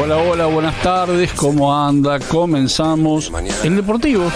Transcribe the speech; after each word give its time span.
Hola, 0.00 0.16
hola, 0.16 0.46
buenas 0.46 0.82
tardes, 0.82 1.32
¿cómo 1.34 1.72
anda? 1.72 2.18
Comenzamos 2.18 3.30
el 3.62 3.76
Deportivo 3.76 4.32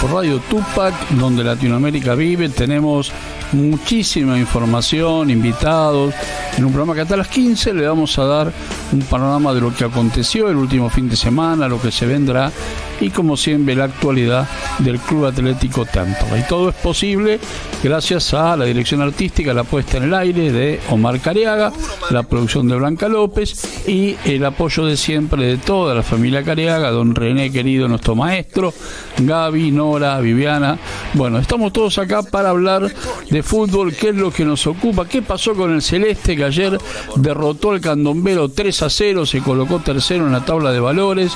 por 0.00 0.12
Radio 0.12 0.38
Tupac, 0.48 0.94
donde 1.10 1.42
Latinoamérica 1.42 2.14
vive. 2.14 2.48
Tenemos 2.50 3.10
muchísima 3.50 4.38
información, 4.38 5.30
invitados. 5.30 6.14
En 6.56 6.66
un 6.66 6.72
programa 6.72 6.94
que 6.94 7.00
hasta 7.00 7.16
las 7.16 7.28
15 7.28 7.74
le 7.74 7.88
vamos 7.88 8.16
a 8.18 8.24
dar 8.26 8.52
un 8.92 9.00
panorama 9.00 9.52
de 9.54 9.60
lo 9.60 9.74
que 9.74 9.84
aconteció 9.84 10.48
el 10.48 10.56
último 10.56 10.88
fin 10.88 11.08
de 11.08 11.16
semana, 11.16 11.66
lo 11.66 11.80
que 11.80 11.90
se 11.90 12.06
vendrá 12.06 12.52
y 13.00 13.10
como 13.10 13.36
siempre 13.36 13.74
la 13.74 13.84
actualidad 13.84 14.48
del 14.78 14.98
Club 14.98 15.26
Atlético 15.26 15.84
Tampa. 15.84 16.38
Y 16.38 16.46
todo 16.48 16.70
es 16.70 16.74
posible 16.76 17.38
gracias 17.82 18.34
a 18.34 18.56
la 18.56 18.64
dirección 18.64 19.00
artística, 19.02 19.54
la 19.54 19.64
puesta 19.64 19.98
en 19.98 20.04
el 20.04 20.14
aire 20.14 20.52
de 20.52 20.80
Omar 20.90 21.20
Cariaga, 21.20 21.72
la 22.10 22.22
producción 22.22 22.68
de 22.68 22.76
Blanca 22.76 23.08
López 23.08 23.88
y 23.88 24.16
el 24.24 24.44
apoyo 24.44 24.84
de 24.84 24.96
siempre 24.96 25.46
de 25.46 25.58
toda 25.58 25.94
la 25.94 26.02
familia 26.02 26.42
Cariaga, 26.42 26.90
don 26.90 27.14
René 27.14 27.50
querido, 27.50 27.88
nuestro 27.88 28.14
maestro, 28.14 28.72
Gaby, 29.18 29.70
Nora, 29.70 30.18
Viviana. 30.20 30.78
Bueno, 31.14 31.38
estamos 31.38 31.72
todos 31.72 31.98
acá 31.98 32.22
para 32.22 32.50
hablar 32.50 32.92
de 33.30 33.42
fútbol, 33.42 33.94
qué 33.94 34.10
es 34.10 34.16
lo 34.16 34.30
que 34.30 34.44
nos 34.44 34.66
ocupa, 34.66 35.06
qué 35.06 35.22
pasó 35.22 35.54
con 35.54 35.72
el 35.72 35.82
Celeste 35.82 36.36
que 36.36 36.44
ayer 36.44 36.78
derrotó 37.16 37.70
al 37.70 37.80
Candombero 37.80 38.48
3 38.48 38.82
a 38.82 38.90
0, 38.90 39.26
se 39.26 39.40
colocó 39.40 39.80
tercero 39.80 40.26
en 40.26 40.32
la 40.32 40.44
tabla 40.44 40.72
de 40.72 40.80
valores, 40.80 41.32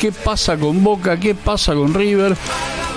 qué 0.00 0.12
pasa 0.12 0.56
con 0.56 0.82
Boca, 0.82 1.01
qué 1.02 1.34
pasa 1.34 1.74
con 1.74 1.92
River 1.92 2.36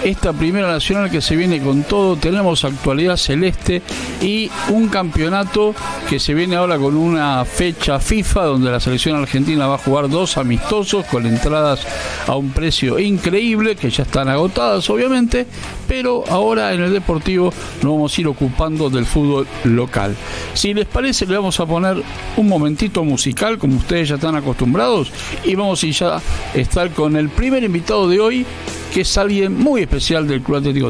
esta 0.06 0.34
primera 0.34 0.68
nacional 0.68 1.10
que 1.10 1.20
se 1.20 1.36
viene 1.36 1.60
con 1.60 1.84
todo. 1.84 2.16
Tenemos 2.16 2.64
actualidad 2.64 3.18
celeste 3.18 3.82
y 4.22 4.52
un 4.70 4.88
campeonato 4.88 5.74
que 6.08 6.20
se 6.20 6.36
viene 6.36 6.56
ahora 6.56 6.78
con 6.78 6.96
una 6.96 7.44
fecha 7.44 8.00
FIFA 8.00 8.44
donde 8.44 8.70
la 8.70 8.80
selección 8.80 9.16
argentina 9.16 9.66
va 9.66 9.76
a 9.76 9.80
jugar 9.80 10.08
dos 10.08 10.38
amistosos 10.38 11.06
con 11.06 11.26
entradas 11.26 11.86
a 12.28 12.36
un 12.36 12.52
precio 12.52 13.00
increíble 13.00 13.76
que 13.76 13.90
ya 13.90 14.04
están 14.04 14.30
agotadas 14.30 14.88
obviamente, 14.92 15.48
pero 15.88 16.24
ahora 16.30 16.74
en 16.74 16.82
el 16.82 16.94
deportivo 16.94 17.52
nos 17.82 17.92
vamos 17.92 18.16
a 18.16 18.22
ir 18.22 18.28
ocupando 18.28 18.92
del 18.92 19.08
fútbol 19.08 19.48
local. 19.64 20.16
Si 20.54 20.76
les 20.76 20.86
parece 20.86 21.26
le 21.26 21.36
vamos 21.36 21.60
a 21.60 21.66
poner 21.66 22.04
un 22.38 22.48
momentito 22.48 23.04
musical 23.04 23.58
como 23.58 23.78
ustedes 23.78 24.10
ya 24.10 24.16
están 24.16 24.36
acostumbrados 24.36 25.12
y 25.44 25.56
vamos 25.56 25.84
a 25.84 25.88
ya 25.88 26.22
estar 26.54 26.92
con 26.92 27.16
el 27.16 27.30
primer 27.30 27.64
invitado 27.64 28.08
de 28.08 28.20
hoy 28.20 28.46
que 28.96 29.02
es 29.02 29.18
alguien 29.18 29.54
muy 29.54 29.82
especial 29.82 30.26
del 30.26 30.42
Club 30.42 30.60
Atlético 30.60 30.90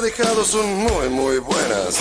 Temperley. 0.00 0.44
son 0.44 0.66
muy, 0.74 1.08
muy 1.10 1.38
buenas. 1.38 2.00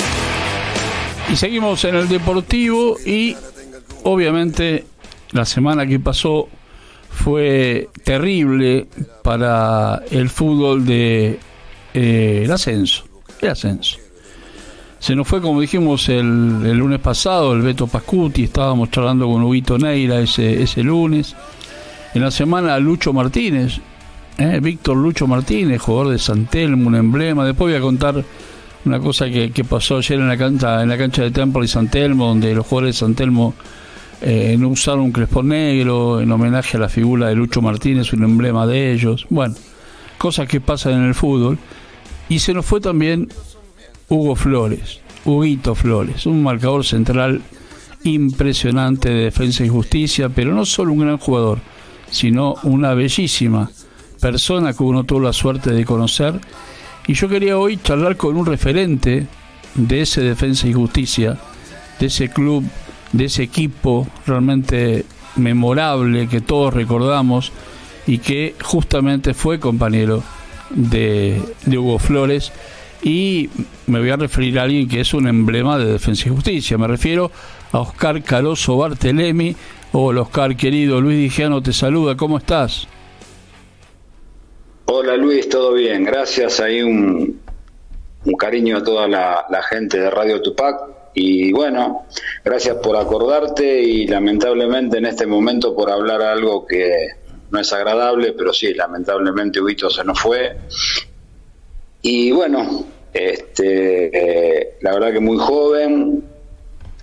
Y 1.30 1.36
seguimos 1.36 1.84
en 1.84 1.96
el 1.96 2.08
Deportivo 2.08 2.98
y 3.06 3.36
obviamente 4.04 4.86
la 5.32 5.44
semana 5.46 5.86
que 5.86 6.00
pasó 6.00 6.48
fue 7.10 7.90
terrible 8.04 8.88
para 9.24 10.04
el 10.10 10.30
fútbol 10.30 10.86
de 10.86 11.40
eh, 11.94 12.42
el 12.46 12.52
ascenso. 12.52 13.04
El 13.42 13.50
ascenso. 13.50 13.98
Se 15.00 15.16
nos 15.16 15.28
fue, 15.28 15.42
como 15.42 15.60
dijimos 15.60 16.08
el, 16.10 16.78
lunes 16.78 17.00
pasado, 17.00 17.54
el 17.54 17.62
Beto 17.62 17.88
Pascuti, 17.88 18.44
estábamos 18.44 18.92
charlando 18.92 19.28
con 19.28 19.44
Huguito 19.44 19.78
Neira 19.78 20.20
ese, 20.22 20.62
ese 20.62 20.84
lunes. 20.84 21.36
En 22.14 22.22
la 22.22 22.32
semana 22.32 22.78
Lucho 22.80 23.12
Martínez, 23.12 23.80
¿eh? 24.38 24.60
Víctor 24.62 24.98
Lucho 24.98 25.28
Martínez, 25.28 25.82
jugador 25.82 26.12
de 26.12 26.20
Santelmo, 26.20 26.88
un 26.88 26.96
emblema. 26.96 27.46
Después 27.46 27.72
voy 27.72 27.80
a 27.80 27.82
contar 27.82 28.24
una 28.86 29.00
cosa 29.00 29.30
que, 29.30 29.66
pasó 29.68 29.98
ayer 29.98 30.20
en 30.20 30.28
la 30.28 30.38
cancha 30.38 30.82
en 30.82 30.90
la 30.90 30.98
cancha 30.98 31.22
de 31.24 31.32
Temple 31.32 31.66
y 31.66 31.68
Santelmo, 31.68 32.28
donde 32.28 32.54
los 32.56 32.66
jugadores 32.66 32.96
de 32.96 33.00
Santelmo 33.00 33.54
eh, 34.22 34.56
no 34.58 34.70
usaron 34.70 35.02
un 35.02 35.12
crespón 35.12 35.50
negro 35.50 36.20
en 36.22 36.32
homenaje 36.32 36.78
a 36.78 36.80
la 36.80 36.90
figura 36.90 37.28
de 37.28 37.36
Lucho 37.36 37.62
Martínez, 37.62 38.14
un 38.14 38.24
emblema 38.24 38.66
de 38.66 38.92
ellos. 38.92 39.28
Bueno, 39.30 39.56
cosas 40.18 40.48
que 40.48 40.62
pasan 40.62 40.94
en 40.94 41.06
el 41.06 41.16
fútbol. 41.16 41.58
Y 42.30 42.40
se 42.40 42.54
nos 42.54 42.66
fue 42.66 42.80
también 42.80 43.30
Hugo 44.08 44.36
Flores, 44.36 45.02
Huguito 45.26 45.76
Flores, 45.76 46.26
un 46.26 46.44
marcador 46.44 46.86
central 46.86 47.42
impresionante 48.04 49.10
de 49.10 49.24
defensa 49.26 49.66
y 49.66 49.70
justicia, 49.70 50.30
pero 50.30 50.54
no 50.54 50.66
solo 50.66 50.94
un 50.94 51.00
gran 51.00 51.18
jugador, 51.18 51.60
sino 52.10 52.56
una 52.64 52.94
bellísima 52.94 53.70
persona 54.22 54.74
que 54.74 54.84
uno 54.84 55.04
tuvo 55.04 55.20
la 55.22 55.34
suerte 55.34 55.72
de 55.72 55.84
conocer. 55.84 56.40
Y 57.08 57.14
yo 57.14 57.28
quería 57.28 57.58
hoy 57.58 57.78
charlar 57.78 58.16
con 58.16 58.38
un 58.38 58.46
referente 58.46 59.28
de 59.76 60.02
ese 60.02 60.22
Defensa 60.22 60.68
y 60.68 60.74
Justicia, 60.74 61.38
de 62.00 62.06
ese 62.06 62.30
club, 62.30 62.64
de 63.12 63.26
ese 63.26 63.44
equipo 63.44 64.08
realmente 64.26 65.06
memorable 65.36 66.28
que 66.28 66.42
todos 66.42 66.74
recordamos 66.74 67.52
y 68.06 68.20
que 68.20 68.56
justamente 68.62 69.34
fue 69.34 69.60
compañero 69.60 70.24
de, 70.70 71.42
de 71.66 71.78
Hugo 71.78 72.00
Flores 72.00 72.52
y 73.04 73.50
me 73.88 74.00
voy 74.00 74.10
a 74.10 74.18
referir 74.18 74.60
a 74.60 74.64
alguien 74.64 74.88
que 74.88 75.02
es 75.02 75.14
un 75.14 75.28
emblema 75.28 75.78
de 75.78 75.86
Defensa 75.86 76.28
y 76.28 76.32
Justicia. 76.32 76.78
Me 76.78 76.88
refiero 76.88 77.32
a 77.72 77.80
Oscar 77.80 78.22
Caroso 78.22 78.78
Bartelemi. 78.78 79.56
Hola 79.94 80.22
Oscar, 80.22 80.56
querido. 80.56 81.02
Luis 81.02 81.18
Digiano 81.18 81.62
te 81.62 81.74
saluda. 81.74 82.16
¿Cómo 82.16 82.38
estás? 82.38 82.88
Hola 84.94 85.16
Luis, 85.16 85.48
todo 85.48 85.72
bien. 85.72 86.04
Gracias. 86.04 86.60
Ahí 86.60 86.82
un, 86.82 87.40
cariño 88.38 88.76
a 88.76 88.84
toda 88.84 89.08
la, 89.08 89.46
la 89.50 89.64
gente 89.64 89.98
de 89.98 90.10
Radio 90.10 90.42
Tupac. 90.42 90.82
Y 91.14 91.54
bueno, 91.54 92.08
gracias 92.44 92.76
por 92.76 92.98
acordarte 92.98 93.82
y 93.82 94.06
lamentablemente 94.06 94.98
en 94.98 95.06
este 95.06 95.26
momento 95.26 95.74
por 95.74 95.90
hablar 95.90 96.22
algo 96.22 96.68
que 96.68 97.08
no 97.52 97.60
es 97.62 97.72
agradable, 97.72 98.34
pero 98.34 98.52
sí, 98.52 98.74
lamentablemente 98.74 99.62
Huito 99.62 99.90
se 99.90 100.04
nos 100.04 100.20
fue 100.20 100.58
y 102.02 102.32
bueno, 102.32 102.86
este, 103.14 104.10
eh, 104.62 104.78
la 104.82 104.94
verdad 104.94 105.14
que 105.14 105.22
muy 105.22 105.38
joven 105.38 106.22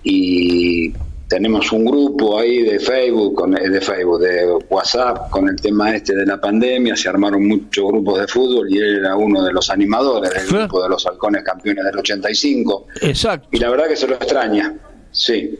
y 0.03 0.93
tenemos 1.29 1.71
un 1.71 1.85
grupo 1.85 2.39
ahí 2.39 2.63
de 2.63 2.79
Facebook, 2.79 3.35
con, 3.35 3.55
eh, 3.55 3.69
de 3.69 3.79
Facebook, 3.79 4.19
de 4.19 4.51
WhatsApp 4.67 5.29
con 5.29 5.47
el 5.47 5.55
tema 5.61 5.95
este 5.95 6.15
de 6.15 6.25
la 6.25 6.41
pandemia, 6.41 6.95
se 6.95 7.07
armaron 7.07 7.47
muchos 7.47 7.85
grupos 7.87 8.19
de 8.19 8.27
fútbol 8.27 8.67
y 8.69 8.79
él 8.79 8.97
era 8.97 9.15
uno 9.15 9.43
de 9.43 9.53
los 9.53 9.69
animadores 9.69 10.33
del 10.33 10.47
grupo 10.47 10.81
de 10.81 10.89
los 10.89 11.05
halcones 11.05 11.43
campeones 11.43 11.85
del 11.85 11.99
85. 11.99 12.87
Exacto. 13.01 13.47
Y 13.51 13.59
la 13.59 13.69
verdad 13.69 13.87
que 13.87 13.95
se 13.95 14.07
lo 14.07 14.15
extraña, 14.15 14.75
sí. 15.11 15.59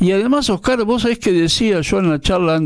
Y 0.00 0.10
además, 0.10 0.48
Oscar, 0.48 0.82
vos 0.84 1.02
sabés 1.02 1.18
que 1.18 1.32
decía 1.32 1.82
yo 1.82 1.98
en 1.98 2.08
la 2.08 2.18
charla 2.18 2.58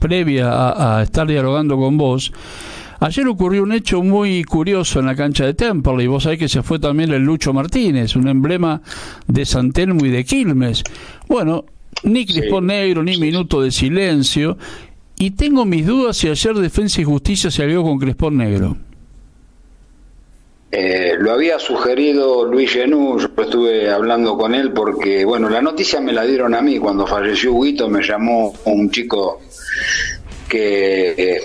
previa 0.00 0.50
a, 0.50 0.98
a 0.98 1.02
estar 1.04 1.26
dialogando 1.26 1.76
con 1.76 1.96
vos, 1.96 2.32
Ayer 3.04 3.28
ocurrió 3.28 3.62
un 3.62 3.72
hecho 3.74 4.02
muy 4.02 4.42
curioso 4.44 4.98
en 4.98 5.04
la 5.04 5.14
cancha 5.14 5.44
de 5.44 5.52
Temple 5.52 6.02
y 6.02 6.06
vos 6.06 6.22
sabés 6.22 6.38
que 6.38 6.48
se 6.48 6.62
fue 6.62 6.78
también 6.78 7.12
el 7.12 7.22
Lucho 7.22 7.52
Martínez, 7.52 8.16
un 8.16 8.28
emblema 8.28 8.80
de 9.26 9.44
San 9.44 9.72
Telmo 9.72 10.06
y 10.06 10.08
de 10.08 10.24
Quilmes. 10.24 10.82
Bueno, 11.28 11.66
ni 12.02 12.24
Crispón 12.24 12.68
Negro, 12.68 13.02
ni 13.02 13.18
minuto 13.18 13.60
de 13.60 13.72
silencio. 13.72 14.56
Y 15.18 15.32
tengo 15.32 15.66
mis 15.66 15.86
dudas 15.86 16.16
si 16.16 16.28
ayer 16.28 16.54
Defensa 16.54 17.02
y 17.02 17.04
Justicia 17.04 17.50
se 17.50 17.64
alió 17.64 17.82
con 17.82 17.98
Crespón 17.98 18.38
Negro. 18.38 18.74
Eh, 20.72 21.16
lo 21.18 21.32
había 21.32 21.58
sugerido 21.58 22.46
Luis 22.46 22.72
Genú, 22.72 23.18
yo 23.18 23.28
estuve 23.36 23.90
hablando 23.90 24.38
con 24.38 24.54
él 24.54 24.72
porque, 24.72 25.26
bueno, 25.26 25.50
la 25.50 25.60
noticia 25.60 26.00
me 26.00 26.14
la 26.14 26.24
dieron 26.24 26.54
a 26.54 26.62
mí 26.62 26.78
cuando 26.78 27.06
falleció 27.06 27.52
Huguito, 27.52 27.86
me 27.90 28.02
llamó 28.02 28.54
un 28.64 28.90
chico 28.90 29.42
que 30.54 31.14
eh, 31.16 31.40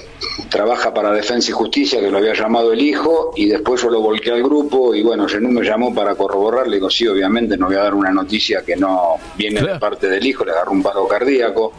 trabaja 0.52 0.94
para 0.94 1.12
Defensa 1.12 1.50
y 1.50 1.54
Justicia, 1.54 2.00
que 2.00 2.12
lo 2.12 2.20
había 2.20 2.36
llamado 2.36 2.72
el 2.72 2.80
hijo, 2.80 3.34
y 3.36 3.48
después 3.48 3.82
yo 3.82 3.90
lo 3.90 4.02
volqué 4.02 4.30
al 4.30 4.44
grupo, 4.44 4.94
y 4.94 5.02
bueno, 5.02 5.28
Genú 5.28 5.50
me 5.50 5.66
llamó 5.66 5.96
para 5.96 6.14
corroborar, 6.14 6.68
le 6.68 6.76
digo, 6.76 6.92
sí, 6.92 7.08
obviamente 7.08 7.58
no 7.58 7.66
voy 7.66 7.76
a 7.76 7.80
dar 7.80 7.96
una 7.96 8.12
noticia 8.12 8.62
que 8.62 8.76
no 8.76 9.16
viene 9.36 9.62
de 9.64 9.80
parte 9.80 10.08
del 10.08 10.24
hijo, 10.28 10.46
le 10.46 10.52
agarró 10.52 10.74
un 10.74 10.84
paro 10.84 11.08
cardíaco, 11.08 11.74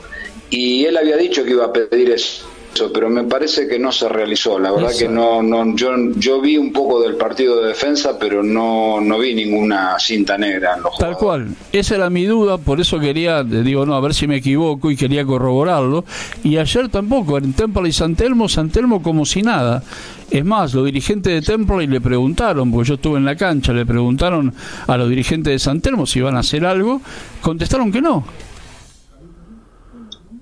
y 0.48 0.84
él 0.86 0.96
había 0.96 1.16
dicho 1.16 1.44
que 1.44 1.50
iba 1.50 1.66
a 1.66 1.72
pedir 1.72 2.10
eso 2.10 2.50
pero 2.93 3.11
me 3.11 3.25
parece 3.25 3.67
que 3.67 3.78
no 3.78 3.93
se 3.93 4.08
realizó. 4.08 4.58
La 4.58 4.72
verdad 4.72 4.93
que 4.96 5.08
no, 5.08 5.43
no, 5.43 5.75
yo, 5.75 5.90
yo 6.17 6.40
vi 6.40 6.56
un 6.56 6.72
poco 6.72 7.02
del 7.02 7.17
partido 7.17 7.61
de 7.61 7.69
defensa, 7.69 8.19
pero 8.19 8.43
no, 8.43 9.00
no 9.00 9.19
vi 9.19 9.34
ninguna 9.34 9.99
cinta 9.99 10.38
negra 10.38 10.76
en 10.76 10.82
los 10.82 10.96
Tal 10.96 11.17
cual, 11.17 11.49
esa 11.72 11.96
era 11.96 12.11
mi 12.11 12.25
duda, 12.25 12.58
por 12.58 12.81
eso 12.81 12.99
quería, 12.99 13.43
digo, 13.43 13.84
no, 13.87 13.94
a 13.94 14.00
ver 14.00 14.14
si 14.14 14.26
me 14.26 14.37
equivoco 14.37 14.90
y 14.90 14.96
quería 14.96 15.25
corroborarlo. 15.25 16.05
Y 16.44 16.56
ayer 16.56 16.88
tampoco, 16.88 17.38
en 17.38 17.52
Temple 17.52 17.88
y 17.88 17.93
San 17.93 18.14
Telmo, 18.14 18.49
San 18.49 18.70
Telmo 18.70 19.02
como 19.02 19.25
si 19.25 19.43
nada. 19.43 19.82
Es 20.31 20.44
más, 20.44 20.73
los 20.75 20.84
dirigentes 20.84 21.32
de 21.32 21.43
Temple 21.43 21.88
le 21.88 22.00
preguntaron, 22.00 22.70
porque 22.70 22.88
yo 22.88 22.94
estuve 22.94 23.19
en 23.19 23.25
la 23.25 23.34
cancha, 23.34 23.73
le 23.73 23.84
preguntaron 23.84 24.55
a 24.87 24.96
los 24.96 25.08
dirigentes 25.08 25.52
de 25.52 25.58
San 25.58 25.81
Telmo 25.81 26.06
si 26.06 26.20
iban 26.20 26.37
a 26.37 26.40
hacer 26.40 26.64
algo, 26.64 27.00
contestaron 27.43 27.90
que 27.90 28.00
no. 28.00 28.25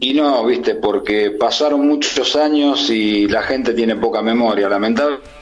Y 0.01 0.15
no, 0.15 0.45
viste, 0.47 0.77
porque 0.77 1.33
pasaron 1.33 1.87
muchos 1.89 2.37
años 2.37 2.89
y 2.89 3.27
la 3.27 3.43
gente 3.43 3.75
tiene 3.75 3.97
poca 3.97 4.23
memoria. 4.23 4.69
Lamentablemente 4.69 5.38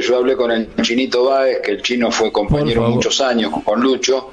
yo 0.00 0.16
hablé 0.16 0.36
con 0.36 0.50
el 0.50 0.68
chinito 0.82 1.24
Báez, 1.24 1.60
que 1.62 1.72
el 1.72 1.82
chino 1.82 2.10
fue 2.10 2.30
compañero 2.30 2.82
muchos 2.82 3.20
años 3.20 3.52
con 3.64 3.80
Lucho, 3.80 4.30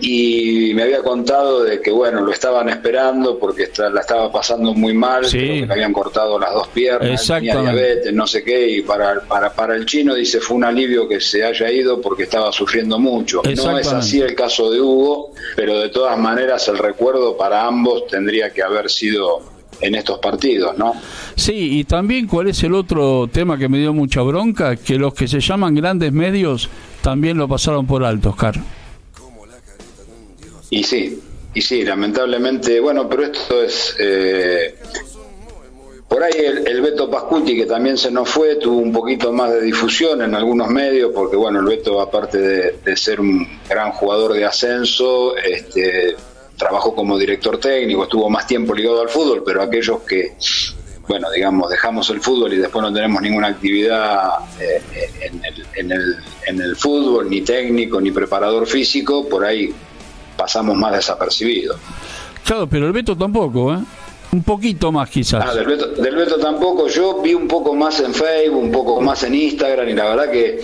y 0.00 0.72
me 0.74 0.82
había 0.82 1.02
contado 1.02 1.62
de 1.62 1.80
que, 1.80 1.90
bueno, 1.90 2.20
lo 2.20 2.32
estaban 2.32 2.68
esperando 2.68 3.38
porque 3.38 3.70
la 3.92 4.00
estaba 4.00 4.30
pasando 4.32 4.74
muy 4.74 4.94
mal, 4.94 5.30
que 5.30 5.64
le 5.66 5.72
habían 5.72 5.92
cortado 5.92 6.38
las 6.38 6.52
dos 6.52 6.68
piernas, 6.68 7.26
tenía 7.26 7.60
diabetes, 7.60 8.12
no 8.12 8.26
sé 8.26 8.42
qué, 8.42 8.68
y 8.68 8.82
para, 8.82 9.20
para, 9.20 9.52
para 9.52 9.74
el 9.74 9.86
chino 9.86 10.14
dice 10.14 10.40
fue 10.40 10.56
un 10.56 10.64
alivio 10.64 11.08
que 11.08 11.20
se 11.20 11.44
haya 11.44 11.70
ido 11.70 12.00
porque 12.00 12.24
estaba 12.24 12.52
sufriendo 12.52 12.98
mucho. 12.98 13.42
No 13.56 13.78
es 13.78 13.92
así 13.92 14.20
el 14.20 14.34
caso 14.34 14.70
de 14.70 14.80
Hugo, 14.80 15.32
pero 15.56 15.78
de 15.78 15.88
todas 15.88 16.18
maneras 16.18 16.66
el 16.68 16.78
recuerdo 16.78 17.36
para 17.36 17.66
ambos 17.66 18.06
tendría 18.06 18.50
que 18.50 18.62
haber 18.62 18.90
sido 18.90 19.51
en 19.82 19.94
estos 19.94 20.18
partidos, 20.18 20.78
¿no? 20.78 20.94
Sí, 21.34 21.78
y 21.78 21.84
también 21.84 22.26
cuál 22.26 22.48
es 22.48 22.62
el 22.62 22.74
otro 22.74 23.28
tema 23.30 23.58
que 23.58 23.68
me 23.68 23.78
dio 23.78 23.92
mucha 23.92 24.22
bronca, 24.22 24.76
que 24.76 24.96
los 24.96 25.12
que 25.12 25.28
se 25.28 25.40
llaman 25.40 25.74
grandes 25.74 26.12
medios 26.12 26.70
también 27.02 27.36
lo 27.36 27.48
pasaron 27.48 27.86
por 27.86 28.04
alto, 28.04 28.30
Oscar. 28.30 28.54
Y 30.70 30.84
sí, 30.84 31.20
y 31.52 31.60
sí, 31.60 31.84
lamentablemente, 31.84 32.80
bueno, 32.80 33.08
pero 33.08 33.24
esto 33.24 33.62
es... 33.62 33.94
Eh, 33.98 34.74
por 36.08 36.22
ahí 36.22 36.32
el, 36.66 36.82
Beto 36.82 37.10
Pascuti, 37.10 37.56
que 37.56 37.64
también 37.64 37.96
se 37.96 38.10
nos 38.10 38.28
fue, 38.28 38.56
tuvo 38.56 38.76
un 38.76 38.92
poquito 38.92 39.32
más 39.32 39.50
de 39.50 39.62
difusión 39.62 40.20
en 40.20 40.34
algunos 40.34 40.68
medios, 40.68 41.10
porque 41.14 41.36
bueno, 41.36 41.60
el 41.60 41.64
Beto, 41.64 42.02
aparte 42.02 42.38
de, 42.84 42.96
ser 42.98 43.18
un 43.18 43.48
gran 43.66 43.92
jugador 43.92 44.34
de 44.34 44.44
ascenso, 44.44 45.34
este, 45.38 46.14
trabajó 46.62 46.94
como 46.94 47.18
director 47.18 47.58
técnico, 47.58 48.04
estuvo 48.04 48.30
más 48.30 48.46
tiempo 48.46 48.74
ligado 48.74 49.02
al 49.02 49.08
fútbol, 49.08 49.42
pero 49.44 49.62
aquellos 49.62 50.00
que, 50.02 50.36
bueno, 51.08 51.28
digamos, 51.30 51.68
dejamos 51.68 52.08
el 52.10 52.20
fútbol 52.20 52.52
y 52.52 52.56
después 52.56 52.82
no 52.82 52.92
tenemos 52.92 53.20
ninguna 53.20 53.48
actividad 53.48 54.30
eh, 54.60 54.80
en, 55.20 55.44
el, 55.44 55.66
en, 55.74 55.92
el, 55.92 56.16
en 56.46 56.60
el 56.60 56.76
fútbol, 56.76 57.28
ni 57.28 57.40
técnico, 57.40 58.00
ni 58.00 58.12
preparador 58.12 58.66
físico, 58.66 59.28
por 59.28 59.44
ahí 59.44 59.74
pasamos 60.36 60.76
más 60.76 60.92
desapercibidos. 60.92 61.78
Claro, 62.44 62.68
pero 62.68 62.86
el 62.86 62.92
Beto 62.92 63.16
tampoco, 63.16 63.74
¿eh? 63.74 63.78
Un 64.32 64.42
poquito 64.42 64.90
más 64.90 65.10
quizás. 65.10 65.44
Ah, 65.46 65.54
del 65.54 65.66
Beto, 65.66 65.88
del 65.88 66.16
Beto 66.16 66.38
tampoco. 66.38 66.88
Yo 66.88 67.20
vi 67.20 67.34
un 67.34 67.46
poco 67.46 67.74
más 67.74 68.00
en 68.00 68.14
Facebook, 68.14 68.62
un 68.62 68.72
poco 68.72 69.00
más 69.00 69.22
en 69.24 69.34
Instagram 69.34 69.88
y 69.90 69.92
la 69.92 70.04
verdad 70.04 70.30
que, 70.30 70.58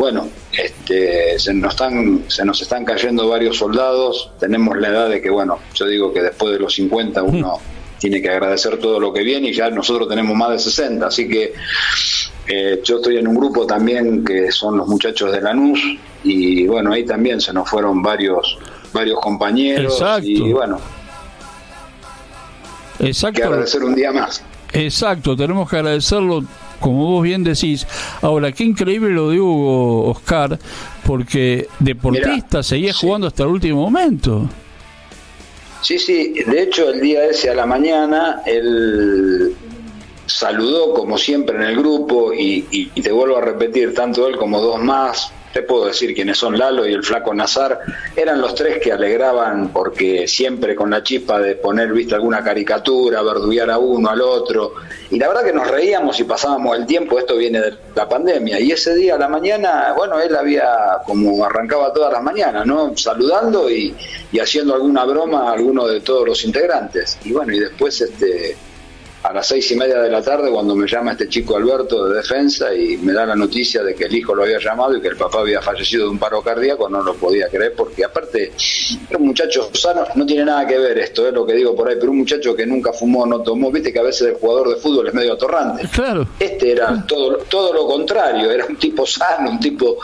bueno, 0.00 0.28
este, 0.50 1.38
se 1.38 1.52
nos 1.52 1.74
están 1.74 2.24
se 2.26 2.42
nos 2.42 2.62
están 2.62 2.86
cayendo 2.86 3.28
varios 3.28 3.58
soldados. 3.58 4.30
Tenemos 4.40 4.74
la 4.78 4.88
edad 4.88 5.10
de 5.10 5.20
que, 5.20 5.28
bueno, 5.28 5.58
yo 5.74 5.84
digo 5.84 6.10
que 6.10 6.22
después 6.22 6.54
de 6.54 6.58
los 6.58 6.72
50 6.72 7.22
uno 7.22 7.58
tiene 7.98 8.22
que 8.22 8.30
agradecer 8.30 8.78
todo 8.78 8.98
lo 8.98 9.12
que 9.12 9.22
viene 9.22 9.50
y 9.50 9.52
ya 9.52 9.68
nosotros 9.68 10.08
tenemos 10.08 10.34
más 10.34 10.52
de 10.52 10.58
60. 10.58 11.06
Así 11.06 11.28
que 11.28 11.52
eh, 12.48 12.80
yo 12.82 12.96
estoy 12.96 13.18
en 13.18 13.28
un 13.28 13.34
grupo 13.34 13.66
también 13.66 14.24
que 14.24 14.50
son 14.50 14.78
los 14.78 14.88
muchachos 14.88 15.32
de 15.32 15.42
Lanús 15.42 15.78
y 16.24 16.66
bueno, 16.66 16.94
ahí 16.94 17.04
también 17.04 17.38
se 17.38 17.52
nos 17.52 17.68
fueron 17.68 18.02
varios 18.02 18.56
varios 18.94 19.20
compañeros 19.20 20.02
y 20.22 20.50
bueno. 20.50 20.80
Exacto. 23.00 23.38
Que 23.38 23.46
agradecer 23.46 23.84
un 23.84 23.94
día 23.94 24.12
más. 24.12 24.42
Exacto, 24.72 25.36
tenemos 25.36 25.68
que 25.68 25.76
agradecerlo 25.76 26.42
como 26.80 27.04
vos 27.04 27.22
bien 27.22 27.44
decís. 27.44 27.86
Ahora, 28.22 28.52
qué 28.52 28.64
increíble 28.64 29.10
lo 29.10 29.30
de 29.30 29.40
Hugo 29.40 30.10
Oscar, 30.10 30.58
porque 31.06 31.68
deportista 31.78 32.62
seguía 32.62 32.92
jugando 32.92 33.26
hasta 33.26 33.44
el 33.44 33.50
último 33.50 33.82
momento. 33.82 34.48
Sí, 35.82 35.98
sí, 35.98 36.34
de 36.46 36.62
hecho 36.62 36.90
el 36.90 37.00
día 37.00 37.24
ese 37.24 37.50
a 37.50 37.54
la 37.54 37.64
mañana 37.64 38.42
él 38.44 39.54
saludó 40.26 40.92
como 40.92 41.16
siempre 41.16 41.56
en 41.56 41.62
el 41.62 41.76
grupo 41.76 42.34
y, 42.34 42.66
y 42.70 43.00
te 43.00 43.10
vuelvo 43.10 43.38
a 43.38 43.40
repetir, 43.40 43.94
tanto 43.94 44.28
él 44.28 44.36
como 44.36 44.60
dos 44.60 44.82
más, 44.82 45.32
te 45.52 45.62
puedo 45.62 45.86
decir 45.86 46.14
quiénes 46.14 46.38
son 46.38 46.56
Lalo 46.58 46.86
y 46.86 46.92
el 46.92 47.02
flaco 47.02 47.34
Nazar, 47.34 47.80
eran 48.14 48.40
los 48.40 48.54
tres 48.54 48.78
que 48.78 48.92
alegraban 48.92 49.72
porque 49.72 50.28
siempre 50.28 50.74
con 50.74 50.90
la 50.90 51.02
chispa 51.02 51.40
de 51.40 51.56
poner, 51.56 51.92
viste, 51.92 52.14
alguna 52.14 52.42
caricatura, 52.42 53.22
verduguear 53.22 53.70
a 53.70 53.78
uno, 53.78 54.10
al 54.10 54.20
otro, 54.20 54.74
y 55.10 55.18
la 55.18 55.28
verdad 55.28 55.44
que 55.44 55.52
nos 55.52 55.68
reíamos 55.68 56.18
y 56.20 56.24
pasábamos 56.24 56.78
el 56.78 56.86
tiempo, 56.86 57.18
esto 57.18 57.36
viene 57.36 57.60
de 57.60 57.74
la 57.94 58.08
pandemia, 58.08 58.60
y 58.60 58.70
ese 58.70 58.94
día 58.94 59.16
a 59.16 59.18
la 59.18 59.28
mañana, 59.28 59.92
bueno, 59.96 60.20
él 60.20 60.34
había, 60.36 60.70
como 61.04 61.44
arrancaba 61.44 61.92
todas 61.92 62.12
las 62.12 62.22
mañanas, 62.22 62.64
¿no? 62.66 62.96
Saludando 62.96 63.68
y, 63.70 63.94
y 64.30 64.38
haciendo 64.38 64.74
alguna 64.74 65.04
broma 65.04 65.50
a 65.50 65.52
alguno 65.54 65.86
de 65.86 66.00
todos 66.00 66.26
los 66.26 66.44
integrantes, 66.44 67.18
y 67.24 67.32
bueno, 67.32 67.52
y 67.52 67.58
después 67.58 68.00
este 68.00 68.56
a 69.22 69.32
las 69.34 69.46
seis 69.46 69.70
y 69.70 69.76
media 69.76 70.00
de 70.00 70.08
la 70.08 70.22
tarde 70.22 70.50
cuando 70.50 70.74
me 70.74 70.86
llama 70.86 71.12
este 71.12 71.28
chico 71.28 71.56
Alberto 71.56 72.08
de 72.08 72.16
defensa 72.16 72.72
y 72.74 72.96
me 72.96 73.12
da 73.12 73.26
la 73.26 73.36
noticia 73.36 73.82
de 73.82 73.94
que 73.94 74.04
el 74.04 74.14
hijo 74.14 74.34
lo 74.34 74.44
había 74.44 74.58
llamado 74.58 74.96
y 74.96 75.00
que 75.00 75.08
el 75.08 75.16
papá 75.16 75.40
había 75.40 75.60
fallecido 75.60 76.04
de 76.04 76.10
un 76.10 76.18
paro 76.18 76.40
cardíaco, 76.40 76.88
no 76.88 77.02
lo 77.02 77.14
podía 77.14 77.48
creer 77.48 77.74
porque 77.76 78.04
aparte 78.04 78.52
era 79.08 79.18
un 79.18 79.26
muchacho 79.26 79.70
sano, 79.74 80.04
no 80.14 80.24
tiene 80.24 80.46
nada 80.46 80.66
que 80.66 80.78
ver 80.78 80.98
esto, 80.98 81.26
es 81.28 81.34
lo 81.34 81.44
que 81.44 81.52
digo 81.52 81.76
por 81.76 81.88
ahí, 81.88 81.96
pero 82.00 82.12
un 82.12 82.18
muchacho 82.18 82.56
que 82.56 82.64
nunca 82.64 82.92
fumó, 82.92 83.26
no 83.26 83.42
tomó, 83.42 83.70
viste 83.70 83.92
que 83.92 83.98
a 83.98 84.04
veces 84.04 84.28
el 84.28 84.34
jugador 84.34 84.70
de 84.70 84.76
fútbol 84.76 85.08
es 85.08 85.14
medio 85.14 85.34
atorrante. 85.34 85.86
Claro. 85.92 86.26
Este 86.38 86.72
era 86.72 87.04
todo, 87.06 87.38
todo 87.48 87.74
lo 87.74 87.86
contrario, 87.86 88.50
era 88.50 88.64
un 88.64 88.76
tipo 88.76 89.06
sano, 89.06 89.50
un 89.50 89.60
tipo, 89.60 89.98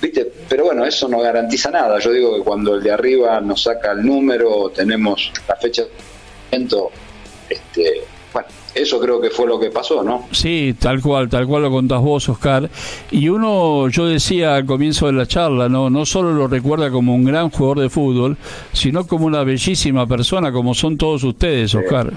viste, 0.00 0.32
pero 0.48 0.64
bueno, 0.64 0.86
eso 0.86 1.06
no 1.06 1.20
garantiza 1.20 1.70
nada. 1.70 1.98
Yo 1.98 2.10
digo 2.12 2.34
que 2.34 2.42
cuando 2.42 2.74
el 2.74 2.82
de 2.82 2.92
arriba 2.92 3.40
nos 3.40 3.62
saca 3.62 3.92
el 3.92 4.04
número, 4.04 4.70
tenemos 4.74 5.30
la 5.46 5.56
fecha 5.56 5.82
de 6.50 6.68
este 7.50 8.04
bueno, 8.34 8.48
eso 8.74 8.98
creo 8.98 9.20
que 9.20 9.30
fue 9.30 9.46
lo 9.46 9.60
que 9.60 9.70
pasó, 9.70 10.02
¿no? 10.02 10.26
Sí, 10.32 10.74
tal 10.78 11.00
cual, 11.00 11.28
tal 11.28 11.46
cual 11.46 11.62
lo 11.62 11.70
contás 11.70 12.02
vos, 12.02 12.28
Oscar. 12.28 12.68
Y 13.12 13.28
uno, 13.28 13.88
yo 13.88 14.06
decía 14.06 14.56
al 14.56 14.66
comienzo 14.66 15.06
de 15.06 15.12
la 15.12 15.26
charla, 15.26 15.68
no, 15.68 15.88
no 15.88 16.04
solo 16.04 16.32
lo 16.32 16.48
recuerda 16.48 16.90
como 16.90 17.14
un 17.14 17.24
gran 17.24 17.48
jugador 17.50 17.78
de 17.78 17.88
fútbol, 17.88 18.36
sino 18.72 19.06
como 19.06 19.26
una 19.26 19.44
bellísima 19.44 20.06
persona, 20.08 20.50
como 20.50 20.74
son 20.74 20.98
todos 20.98 21.22
ustedes, 21.22 21.72
Oscar. 21.76 22.12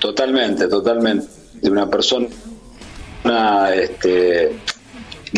Totalmente, 0.00 0.66
totalmente. 0.66 1.26
De 1.62 1.70
una 1.70 1.88
persona 1.88 2.26
este, 3.72 4.56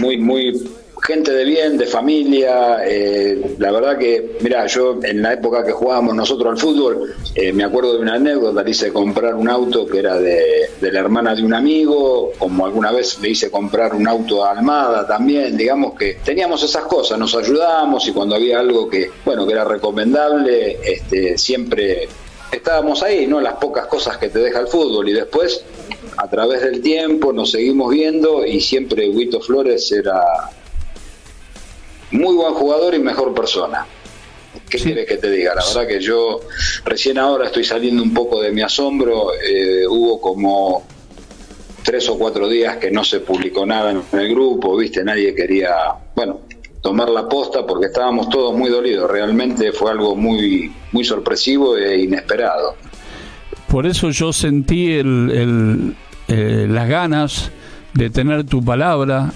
muy, 0.00 0.16
muy 0.16 0.77
gente 1.02 1.33
de 1.33 1.45
bien, 1.45 1.78
de 1.78 1.87
familia. 1.87 2.78
Eh, 2.85 3.57
la 3.59 3.71
verdad 3.71 3.99
que, 3.99 4.38
mira, 4.40 4.67
yo 4.67 4.99
en 5.02 5.23
la 5.23 5.35
época 5.35 5.64
que 5.64 5.73
jugábamos 5.73 6.14
nosotros 6.14 6.52
al 6.52 6.59
fútbol, 6.59 7.14
eh, 7.35 7.52
me 7.52 7.64
acuerdo 7.64 7.95
de 7.95 8.00
una 8.00 8.14
anécdota, 8.14 8.62
le 8.62 8.71
hice 8.71 8.93
comprar 8.93 9.35
un 9.35 9.49
auto 9.49 9.87
que 9.87 9.99
era 9.99 10.19
de, 10.19 10.71
la 10.81 11.00
hermana 11.00 11.35
de 11.35 11.43
un 11.43 11.55
amigo, 11.55 12.33
como 12.38 12.67
alguna 12.67 12.93
vez 12.93 13.19
le 13.21 13.31
hice 13.31 13.50
comprar 13.50 13.95
un 13.95 14.09
auto 14.09 14.45
a 14.45 14.52
Almada 14.52 15.07
también, 15.07 15.57
digamos 15.57 15.95
que 15.95 16.19
teníamos 16.25 16.62
esas 16.62 16.85
cosas, 16.85 17.19
nos 17.19 17.35
ayudábamos 17.35 18.07
y 18.09 18.12
cuando 18.12 18.35
había 18.35 18.59
algo 18.59 18.88
que, 18.88 19.11
bueno, 19.25 19.47
que 19.47 19.52
era 19.52 19.64
recomendable, 19.64 20.78
este, 20.83 21.38
siempre 21.38 22.09
estábamos 22.50 23.02
ahí, 23.02 23.26
¿no? 23.26 23.40
Las 23.40 23.55
pocas 23.55 23.87
cosas 23.87 24.17
que 24.17 24.28
te 24.28 24.38
deja 24.38 24.61
el 24.61 24.69
fútbol 24.69 25.09
y 25.09 25.12
después 25.12 25.62
a 26.17 26.28
través 26.28 26.62
del 26.62 26.81
tiempo 26.81 27.33
nos 27.33 27.50
seguimos 27.52 27.90
viendo 27.90 28.45
y 28.45 28.61
siempre 28.61 29.09
Huito 29.09 29.40
Flores 29.40 29.93
era 29.93 30.23
muy 32.11 32.35
buen 32.35 32.55
jugador 32.55 32.95
y 32.95 32.99
mejor 32.99 33.35
persona. 33.35 33.87
¿Qué 34.69 34.79
quieres 34.79 35.07
que 35.07 35.17
te 35.17 35.31
diga? 35.31 35.55
La 35.55 35.65
verdad 35.65 35.87
que 35.87 36.00
yo 36.00 36.41
recién 36.85 37.19
ahora 37.19 37.47
estoy 37.47 37.65
saliendo 37.65 38.03
un 38.03 38.12
poco 38.12 38.41
de 38.41 38.50
mi 38.53 38.62
asombro. 38.62 39.33
Eh, 39.35 39.87
hubo 39.87 40.21
como 40.21 40.87
tres 41.83 42.09
o 42.09 42.19
cuatro 42.19 42.49
días 42.49 42.77
que 42.77 42.91
no 42.91 43.05
se 43.05 43.21
publicó 43.21 43.65
nada 43.65 43.91
en 43.91 44.03
el 44.19 44.29
grupo, 44.29 44.77
¿viste? 44.77 45.03
Nadie 45.05 45.35
quería, 45.35 45.71
bueno, 46.15 46.41
tomar 46.83 47.09
la 47.09 47.29
posta 47.29 47.67
porque 47.67 47.87
estábamos 47.87 48.29
todos 48.29 48.57
muy 48.57 48.71
dolidos. 48.71 49.11
Realmente 49.11 49.73
fue 49.73 49.91
algo 49.91 50.15
muy, 50.15 50.73
muy 50.93 51.05
sorpresivo 51.05 51.77
e 51.77 52.00
inesperado. 52.00 52.77
Por 53.69 53.87
eso 53.87 54.11
yo 54.11 54.33
sentí 54.33 54.93
el, 54.93 55.95
eh, 56.29 56.67
las 56.69 56.88
ganas 56.88 57.50
de 57.95 58.11
tener 58.11 58.45
tu 58.45 58.65
palabra 58.65 59.33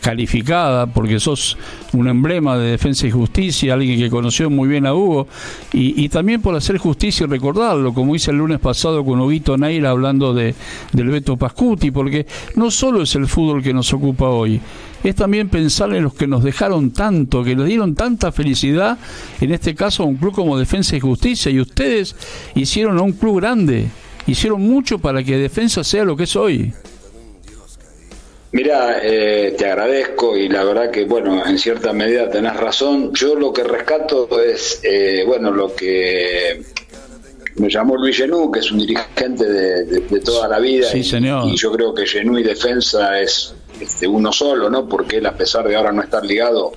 calificada, 0.00 0.86
porque 0.86 1.20
sos 1.20 1.56
un 1.92 2.08
emblema 2.08 2.56
de 2.56 2.70
defensa 2.70 3.06
y 3.06 3.10
justicia, 3.10 3.74
alguien 3.74 3.98
que 3.98 4.10
conoció 4.10 4.50
muy 4.50 4.68
bien 4.68 4.86
a 4.86 4.94
Hugo, 4.94 5.28
y, 5.72 6.08
también 6.08 6.42
por 6.42 6.54
hacer 6.54 6.78
justicia 6.78 7.24
y 7.24 7.28
recordarlo, 7.28 7.92
como 7.92 8.14
hice 8.14 8.30
el 8.30 8.38
lunes 8.38 8.58
pasado 8.58 9.04
con 9.04 9.20
Huguito 9.20 9.56
Neira 9.56 9.90
hablando 9.90 10.34
de, 10.34 10.54
del 10.92 11.08
Beto 11.08 11.36
Pascuti, 11.36 11.90
porque 11.90 12.26
no 12.56 12.70
solo 12.70 13.02
es 13.02 13.14
el 13.14 13.26
fútbol 13.26 13.62
que 13.62 13.72
nos 13.72 13.92
ocupa 13.92 14.28
hoy, 14.28 14.60
es 15.02 15.14
también 15.14 15.48
pensar 15.48 15.94
en 15.94 16.04
los 16.04 16.14
que 16.14 16.26
nos 16.26 16.42
dejaron 16.42 16.90
tanto, 16.90 17.44
que 17.44 17.56
nos 17.56 17.66
dieron 17.66 17.94
tanta 17.94 18.32
felicidad, 18.32 18.98
en 19.40 19.52
este 19.52 19.74
caso 19.74 20.02
a 20.02 20.06
un 20.06 20.16
club 20.16 20.34
como 20.34 20.58
Defensa 20.58 20.96
y 20.96 21.00
Justicia, 21.00 21.50
y 21.50 21.60
ustedes 21.60 22.16
hicieron 22.54 22.98
a 22.98 23.02
un 23.02 23.12
club 23.12 23.40
grande, 23.40 23.88
hicieron 24.26 24.62
mucho 24.62 24.98
para 24.98 25.22
que 25.22 25.36
Defensa 25.36 25.84
sea 25.84 26.04
lo 26.04 26.16
que 26.16 26.24
es 26.24 26.36
hoy. 26.36 26.72
Mira, 28.52 28.98
eh, 29.00 29.54
te 29.56 29.66
agradezco 29.66 30.36
y 30.36 30.48
la 30.48 30.64
verdad 30.64 30.90
que, 30.90 31.04
bueno, 31.04 31.46
en 31.46 31.56
cierta 31.56 31.92
medida 31.92 32.28
tenés 32.28 32.56
razón. 32.56 33.12
Yo 33.14 33.36
lo 33.36 33.52
que 33.52 33.62
rescato 33.62 34.28
es, 34.42 34.80
eh, 34.82 35.22
bueno, 35.24 35.52
lo 35.52 35.74
que 35.74 36.60
me 37.56 37.70
llamó 37.70 37.96
Luis 37.96 38.16
Genú, 38.16 38.50
que 38.50 38.58
es 38.58 38.72
un 38.72 38.80
dirigente 38.80 39.44
de, 39.46 40.20
toda 40.20 40.48
la 40.48 40.58
vida. 40.58 40.88
Sí, 40.88 41.04
señor. 41.04 41.48
Y, 41.48 41.56
yo 41.56 41.70
creo 41.70 41.94
que 41.94 42.06
Genú 42.06 42.38
y 42.38 42.42
Defensa 42.42 43.20
es 43.20 43.54
este, 43.80 44.08
uno 44.08 44.32
solo, 44.32 44.68
¿no? 44.68 44.88
Porque 44.88 45.18
él, 45.18 45.26
a 45.26 45.36
pesar 45.36 45.68
de 45.68 45.76
ahora 45.76 45.92
no 45.92 46.02
estar 46.02 46.24
ligado 46.24 46.72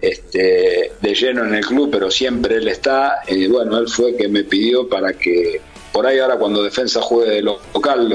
este, 0.00 0.92
de 1.00 1.14
lleno 1.14 1.44
en 1.44 1.54
el 1.54 1.66
club, 1.66 1.88
pero 1.90 2.08
siempre 2.08 2.56
él 2.56 2.68
está. 2.68 3.22
y 3.26 3.48
bueno, 3.48 3.78
él 3.78 3.88
fue 3.88 4.14
que 4.14 4.28
me 4.28 4.44
pidió 4.44 4.88
para 4.88 5.12
que 5.14 5.60
por 5.94 6.08
ahí 6.08 6.18
ahora 6.18 6.38
cuando 6.38 6.60
Defensa 6.60 7.00
juegue 7.00 7.36
de 7.36 7.42
local 7.42 8.12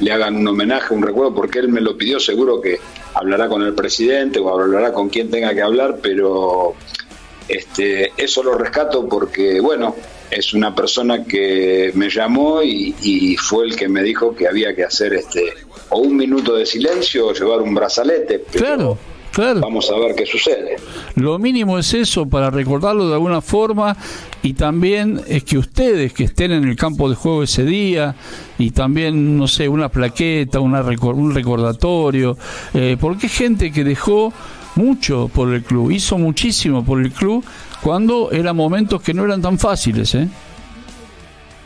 le 0.00 0.12
hagan 0.12 0.34
un 0.34 0.48
homenaje, 0.48 0.92
un 0.92 1.00
recuerdo, 1.00 1.32
porque 1.32 1.60
él 1.60 1.68
me 1.68 1.80
lo 1.80 1.96
pidió, 1.96 2.18
seguro 2.18 2.60
que 2.60 2.80
hablará 3.14 3.46
con 3.46 3.62
el 3.62 3.72
presidente 3.72 4.40
o 4.40 4.50
hablará 4.50 4.92
con 4.92 5.08
quien 5.08 5.30
tenga 5.30 5.54
que 5.54 5.62
hablar, 5.62 5.98
pero 6.02 6.74
este, 7.46 8.12
eso 8.16 8.42
lo 8.42 8.58
rescato 8.58 9.08
porque, 9.08 9.60
bueno, 9.60 9.94
es 10.28 10.52
una 10.54 10.74
persona 10.74 11.24
que 11.24 11.92
me 11.94 12.10
llamó 12.10 12.64
y, 12.64 13.36
fue 13.36 13.64
el 13.66 13.76
que 13.76 13.88
me 13.88 14.02
dijo 14.02 14.34
que 14.34 14.48
había 14.48 14.74
que 14.74 14.82
hacer 14.82 15.14
este 15.14 15.54
o 15.90 15.98
un 15.98 16.16
minuto 16.16 16.56
de 16.56 16.66
silencio 16.66 17.28
o 17.28 17.32
llevar 17.32 17.62
un 17.62 17.76
brazalete. 17.76 18.42
claro 18.50 18.98
Vamos 19.60 19.90
a 19.90 19.98
ver 19.98 20.14
qué 20.14 20.26
sucede. 20.26 20.76
Lo 21.14 21.38
mínimo 21.38 21.78
es 21.78 21.94
eso 21.94 22.26
para 22.26 22.50
recordarlo 22.50 23.08
de 23.08 23.14
alguna 23.14 23.40
forma 23.40 23.96
y 24.42 24.54
también 24.54 25.20
es 25.26 25.44
que 25.44 25.58
ustedes 25.58 26.12
que 26.12 26.24
estén 26.24 26.52
en 26.52 26.64
el 26.64 26.76
campo 26.76 27.08
de 27.08 27.16
juego 27.16 27.42
ese 27.42 27.64
día 27.64 28.14
y 28.58 28.70
también, 28.72 29.36
no 29.36 29.46
sé, 29.46 29.68
una 29.68 29.88
plaqueta, 29.88 30.60
una 30.60 30.80
un 30.80 31.34
recordatorio, 31.34 32.36
eh, 32.74 32.96
porque 33.00 33.26
hay 33.26 33.32
gente 33.32 33.72
que 33.72 33.84
dejó 33.84 34.32
mucho 34.76 35.30
por 35.32 35.52
el 35.52 35.62
club, 35.62 35.90
hizo 35.90 36.18
muchísimo 36.18 36.84
por 36.84 37.00
el 37.00 37.12
club 37.12 37.44
cuando 37.82 38.30
eran 38.30 38.56
momentos 38.56 39.02
que 39.02 39.14
no 39.14 39.24
eran 39.24 39.42
tan 39.42 39.58
fáciles, 39.58 40.14
¿eh? 40.14 40.28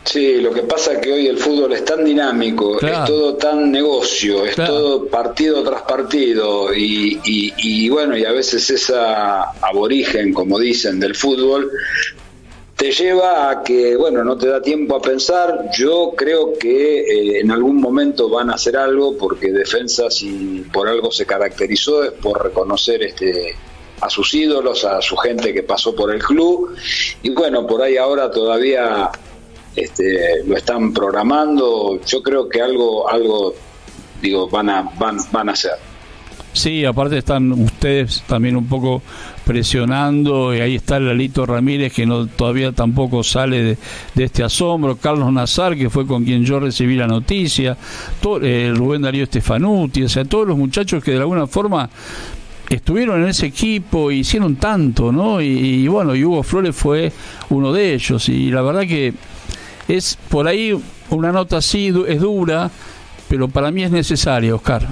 Sí, 0.05 0.39
lo 0.39 0.51
que 0.51 0.61
pasa 0.61 0.93
es 0.93 0.99
que 0.99 1.11
hoy 1.11 1.27
el 1.27 1.37
fútbol 1.39 1.73
es 1.73 1.83
tan 1.83 2.05
dinámico, 2.05 2.79
es 2.79 3.05
todo 3.05 3.35
tan 3.35 3.71
negocio, 3.71 4.45
es 4.45 4.55
todo 4.55 5.07
partido 5.07 5.63
tras 5.63 5.81
partido 5.81 6.73
y, 6.73 7.19
y, 7.25 7.89
bueno, 7.89 8.15
y 8.15 8.23
a 8.23 8.31
veces 8.31 8.69
esa 8.69 9.51
aborigen, 9.61 10.31
como 10.31 10.59
dicen, 10.59 10.99
del 10.99 11.15
fútbol 11.15 11.71
te 12.75 12.91
lleva 12.91 13.49
a 13.49 13.63
que, 13.63 13.95
bueno, 13.95 14.23
no 14.23 14.37
te 14.37 14.47
da 14.47 14.61
tiempo 14.61 14.97
a 14.97 15.01
pensar. 15.01 15.69
Yo 15.75 16.13
creo 16.15 16.53
que 16.53 16.99
eh, 16.99 17.39
en 17.39 17.49
algún 17.49 17.77
momento 17.77 18.29
van 18.29 18.51
a 18.51 18.55
hacer 18.55 18.77
algo 18.77 19.17
porque 19.17 19.51
Defensa, 19.51 20.11
si 20.11 20.65
por 20.71 20.87
algo 20.87 21.09
se 21.09 21.25
caracterizó, 21.25 22.03
es 22.03 22.11
por 22.11 22.43
reconocer 22.43 23.01
este 23.01 23.55
a 24.01 24.09
sus 24.09 24.33
ídolos, 24.33 24.83
a 24.83 25.01
su 25.01 25.15
gente 25.15 25.53
que 25.53 25.63
pasó 25.63 25.95
por 25.95 26.13
el 26.13 26.21
club. 26.21 26.75
Y 27.23 27.29
bueno, 27.29 27.65
por 27.65 27.81
ahí 27.81 27.97
ahora 27.97 28.29
todavía 28.29 29.09
este, 29.75 30.43
lo 30.45 30.55
están 30.55 30.93
programando, 30.93 31.99
yo 32.05 32.21
creo 32.21 32.47
que 32.47 32.61
algo, 32.61 33.09
algo, 33.09 33.53
digo, 34.21 34.49
van 34.49 34.69
a, 34.69 34.81
van, 34.97 35.17
van 35.31 35.49
a 35.49 35.51
hacer. 35.51 35.73
Sí, 36.55 36.85
aparte 36.85 37.17
están 37.17 37.51
ustedes 37.51 38.23
también 38.27 38.55
un 38.55 38.65
poco 38.67 39.01
presionando, 39.43 40.55
y 40.55 40.61
ahí 40.61 40.75
está 40.75 41.01
Lalito 41.01 41.45
Ramírez 41.45 41.91
que 41.91 42.05
no 42.05 42.27
todavía 42.27 42.71
tampoco 42.71 43.25
sale 43.25 43.77
de, 44.15 44.23
este 44.23 44.41
asombro, 44.41 44.95
Carlos 44.95 45.33
Nazar 45.33 45.75
que 45.75 45.89
fue 45.89 46.07
con 46.07 46.23
quien 46.23 46.45
yo 46.45 46.61
recibí 46.61 46.95
la 46.95 47.07
noticia, 47.07 47.75
eh, 48.41 48.73
Rubén 48.73 49.01
Darío 49.01 49.25
Estefanuti, 49.25 50.03
o 50.03 50.09
sea, 50.09 50.23
todos 50.23 50.47
los 50.47 50.57
muchachos 50.57 51.03
que 51.03 51.11
de 51.11 51.17
alguna 51.17 51.45
forma 51.45 51.89
estuvieron 52.69 53.21
en 53.21 53.27
ese 53.27 53.47
equipo, 53.47 54.09
hicieron 54.09 54.55
tanto, 54.55 55.11
¿no? 55.11 55.41
Y, 55.41 55.47
y 55.47 55.87
bueno, 55.89 56.15
y 56.15 56.23
Hugo 56.23 56.41
Flores 56.41 56.73
fue 56.73 57.11
uno 57.49 57.73
de 57.73 57.95
ellos, 57.95 58.29
y 58.29 58.49
la 58.49 58.61
verdad 58.61 58.83
que 58.83 59.13
es 59.87 60.17
por 60.29 60.47
ahí 60.47 60.77
una 61.09 61.31
nota 61.31 61.57
así, 61.57 61.93
es 62.07 62.19
dura, 62.21 62.69
pero 63.29 63.47
para 63.47 63.71
mí 63.71 63.83
es 63.83 63.91
necesaria, 63.91 64.55
Oscar. 64.55 64.87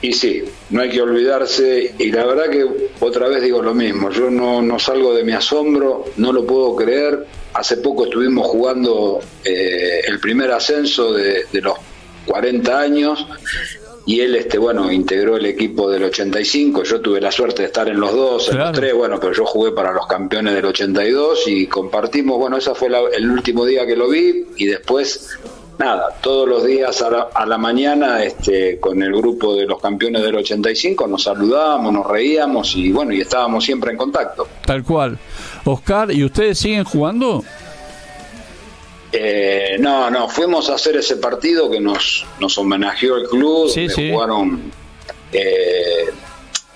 Y 0.00 0.12
sí, 0.12 0.44
no 0.70 0.82
hay 0.82 0.90
que 0.90 1.00
olvidarse, 1.00 1.94
y 1.98 2.12
la 2.12 2.26
verdad 2.26 2.50
que 2.50 2.66
otra 3.00 3.26
vez 3.28 3.42
digo 3.42 3.62
lo 3.62 3.74
mismo, 3.74 4.10
yo 4.10 4.30
no, 4.30 4.60
no 4.60 4.78
salgo 4.78 5.14
de 5.14 5.24
mi 5.24 5.32
asombro, 5.32 6.04
no 6.18 6.32
lo 6.32 6.44
puedo 6.44 6.76
creer, 6.76 7.26
hace 7.54 7.78
poco 7.78 8.04
estuvimos 8.04 8.46
jugando 8.46 9.20
eh, 9.44 10.02
el 10.06 10.20
primer 10.20 10.50
ascenso 10.50 11.14
de, 11.14 11.46
de 11.50 11.60
los 11.62 11.78
40 12.26 12.78
años 12.78 13.26
y 14.06 14.20
él, 14.20 14.34
este, 14.34 14.58
bueno, 14.58 14.92
integró 14.92 15.36
el 15.36 15.46
equipo 15.46 15.90
del 15.90 16.04
85. 16.04 16.82
Yo 16.82 17.00
tuve 17.00 17.20
la 17.20 17.32
suerte 17.32 17.62
de 17.62 17.66
estar 17.66 17.88
en 17.88 17.98
los 17.98 18.12
dos, 18.12 18.50
en 18.50 18.58
los 18.58 18.72
tres, 18.72 18.94
bueno, 18.94 19.18
pero 19.18 19.32
yo 19.32 19.46
jugué 19.46 19.72
para 19.72 19.92
los 19.92 20.06
campeones 20.06 20.54
del 20.54 20.66
82 20.66 21.48
y 21.48 21.66
compartimos, 21.66 22.38
bueno, 22.38 22.58
ese 22.58 22.74
fue 22.74 22.88
el 22.88 23.30
último 23.30 23.64
día 23.64 23.86
que 23.86 23.96
lo 23.96 24.08
vi 24.08 24.44
y 24.56 24.66
después, 24.66 25.38
nada, 25.78 26.08
todos 26.20 26.46
los 26.46 26.64
días 26.64 27.00
a 27.00 27.46
la, 27.46 27.58
mañana, 27.58 28.22
este, 28.22 28.78
con 28.78 29.02
el 29.02 29.14
grupo 29.14 29.54
de 29.54 29.64
los 29.64 29.80
campeones 29.80 30.22
del 30.22 30.36
85 30.36 31.06
nos 31.06 31.22
saludábamos, 31.22 31.90
nos 31.90 32.06
reíamos 32.06 32.76
y 32.76 32.92
bueno, 32.92 33.14
y 33.14 33.22
estábamos 33.22 33.64
siempre 33.64 33.92
en 33.92 33.96
contacto. 33.96 34.46
Tal 34.66 34.84
cual. 34.84 35.18
Oscar, 35.64 36.12
¿y 36.12 36.24
ustedes 36.24 36.58
siguen 36.58 36.84
jugando? 36.84 37.42
Eh, 39.16 39.76
no, 39.78 40.10
no, 40.10 40.28
fuimos 40.28 40.68
a 40.70 40.74
hacer 40.74 40.96
ese 40.96 41.18
partido 41.18 41.70
que 41.70 41.80
nos, 41.80 42.26
nos 42.40 42.58
homenajeó 42.58 43.16
el 43.16 43.28
club, 43.28 43.70
sí, 43.70 43.86
jugaron 44.10 44.72
eh, 45.32 46.06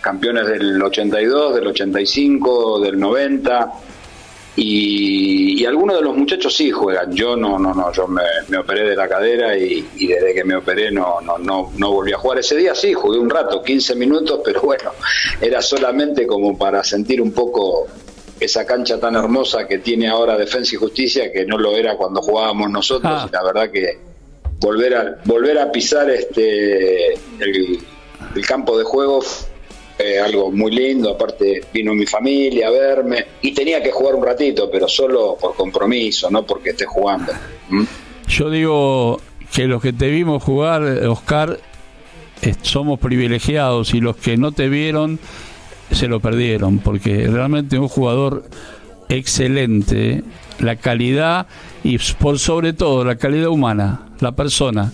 campeones 0.01 0.47
del 0.47 0.81
82, 0.81 1.57
del 1.57 1.67
85, 1.67 2.81
del 2.81 2.97
90. 2.97 3.73
Y, 4.55 5.65
algunos 5.67 5.97
de 5.97 6.03
los 6.03 6.17
muchachos 6.17 6.55
sí 6.55 6.71
juegan. 6.71 7.13
Yo 7.13 7.37
no, 7.37 7.59
no, 7.59 7.75
no, 7.75 7.93
yo 7.93 8.07
me, 8.07 8.57
operé 8.57 8.89
de 8.89 8.95
la 8.95 9.09
cadera 9.09 9.57
y, 9.57 9.83
desde 9.99 10.33
que 10.33 10.45
me 10.45 10.55
operé 10.55 10.93
no, 10.93 11.21
no, 11.21 11.39
no, 11.39 11.73
no 11.77 11.93
volví 11.93 12.13
a 12.13 12.19
jugar. 12.19 12.39
Ese 12.39 12.57
día 12.57 12.73
sí, 12.75 12.95
jugué 12.95 13.19
un 13.19 13.29
rato, 13.29 13.63
15 13.63 13.97
minutos, 13.97 14.41
pero 14.45 14.61
bueno, 14.63 14.93
era 15.41 15.61
solamente 15.61 16.25
como 16.25 16.57
para 16.57 16.85
sentir 16.85 17.21
un 17.21 17.33
poco 17.33 17.89
esa 18.41 18.65
cancha 18.65 18.99
tan 18.99 19.15
hermosa 19.17 19.67
que 19.67 19.79
tiene 19.79 20.09
ahora 20.09 20.37
Defensa 20.37 20.75
y 20.75 20.79
Justicia, 20.79 21.33
que 21.33 21.45
no 21.45 21.59
lo 21.59 21.77
era 21.77 21.97
cuando 21.97 22.21
jugábamos 22.23 22.71
nosotros, 22.71 23.13
ah. 23.15 23.27
y 23.29 23.33
la 23.33 23.43
verdad 23.43 23.71
que 23.71 23.99
volver 24.61 24.95
a, 24.95 25.19
volver 25.25 25.59
a 25.59 25.71
pisar 25.71 26.11
este 26.11 27.15
el, 27.15 27.79
campo 28.47 28.79
de 28.79 28.85
juego 28.85 29.21
fue 29.21 30.21
algo 30.21 30.51
muy 30.51 30.71
lindo, 30.71 31.11
aparte 31.11 31.63
vino 31.73 31.93
mi 31.95 32.07
familia 32.07 32.69
a 32.69 32.71
verme, 32.71 33.27
y 33.43 33.53
tenía 33.53 33.83
que 33.83 33.91
jugar 33.91 34.15
un 34.15 34.25
ratito, 34.25 34.71
pero 34.71 34.89
solo 34.89 35.37
por 35.41 35.55
compromiso, 35.55 36.31
no 36.31 36.45
porque 36.45 36.71
esté 36.71 36.87
jugando. 36.87 37.33
¿Mm? 37.69 37.85
Yo 38.29 38.51
digo 38.51 39.21
que 39.53 39.67
los 39.67 39.83
que 39.83 39.93
te 39.93 40.09
vimos 40.09 40.43
jugar, 40.43 40.83
Oscar, 40.83 41.59
somos 42.63 43.01
privilegiados 43.01 43.95
y 43.95 44.01
los 44.01 44.17
que 44.17 44.37
no 44.37 44.53
te 44.53 44.69
vieron 44.69 45.19
se 45.91 46.09
lo 46.09 46.21
perdieron, 46.21 46.79
porque 46.79 47.27
realmente 47.27 47.79
un 47.79 47.89
jugador 47.89 48.45
excelente, 49.09 50.23
la 50.59 50.77
calidad 50.77 51.47
y 51.83 51.99
por 52.19 52.39
sobre 52.39 52.73
todo 52.73 53.05
la 53.05 53.17
calidad 53.17 53.49
humana, 53.49 54.09
la 54.21 54.33
persona. 54.33 54.93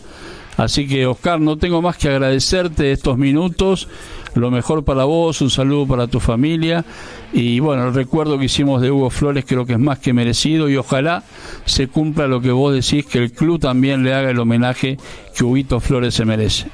Así 0.56 0.86
que 0.86 1.06
Oscar, 1.06 1.40
no 1.40 1.56
tengo 1.56 1.82
más 1.82 1.96
que 1.96 2.08
agradecerte 2.08 2.92
estos 2.92 3.18
minutos, 3.18 3.88
lo 4.36 4.50
mejor 4.52 4.84
para 4.84 5.04
vos, 5.04 5.40
un 5.40 5.50
saludo 5.50 5.86
para 5.86 6.06
tu 6.06 6.20
familia 6.20 6.84
y 7.32 7.58
bueno, 7.58 7.88
el 7.88 7.94
recuerdo 7.94 8.38
que 8.38 8.44
hicimos 8.44 8.80
de 8.80 8.90
Hugo 8.90 9.10
Flores 9.10 9.44
creo 9.46 9.66
que 9.66 9.72
es 9.72 9.78
más 9.80 9.98
que 9.98 10.12
merecido 10.12 10.68
y 10.68 10.76
ojalá 10.76 11.24
se 11.64 11.88
cumpla 11.88 12.28
lo 12.28 12.40
que 12.40 12.52
vos 12.52 12.72
decís, 12.72 13.04
que 13.06 13.18
el 13.18 13.32
club 13.32 13.60
también 13.60 14.04
le 14.04 14.14
haga 14.14 14.30
el 14.30 14.38
homenaje 14.38 14.96
que 15.36 15.44
Huguito 15.44 15.80
Flores 15.80 16.14
se 16.14 16.24
merece. 16.24 16.66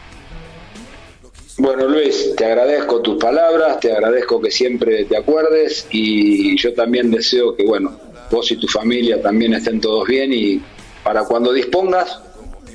Bueno, 1.62 1.86
Luis, 1.88 2.34
te 2.36 2.46
agradezco 2.46 3.02
tus 3.02 3.18
palabras, 3.18 3.80
te 3.80 3.92
agradezco 3.92 4.40
que 4.40 4.50
siempre 4.50 5.04
te 5.04 5.14
acuerdes 5.14 5.86
y 5.90 6.56
yo 6.56 6.72
también 6.72 7.10
deseo 7.10 7.54
que, 7.54 7.66
bueno, 7.66 8.00
vos 8.30 8.50
y 8.50 8.56
tu 8.56 8.66
familia 8.66 9.20
también 9.20 9.52
estén 9.52 9.78
todos 9.78 10.08
bien 10.08 10.32
y 10.32 10.62
para 11.04 11.26
cuando 11.26 11.52
dispongas, 11.52 12.18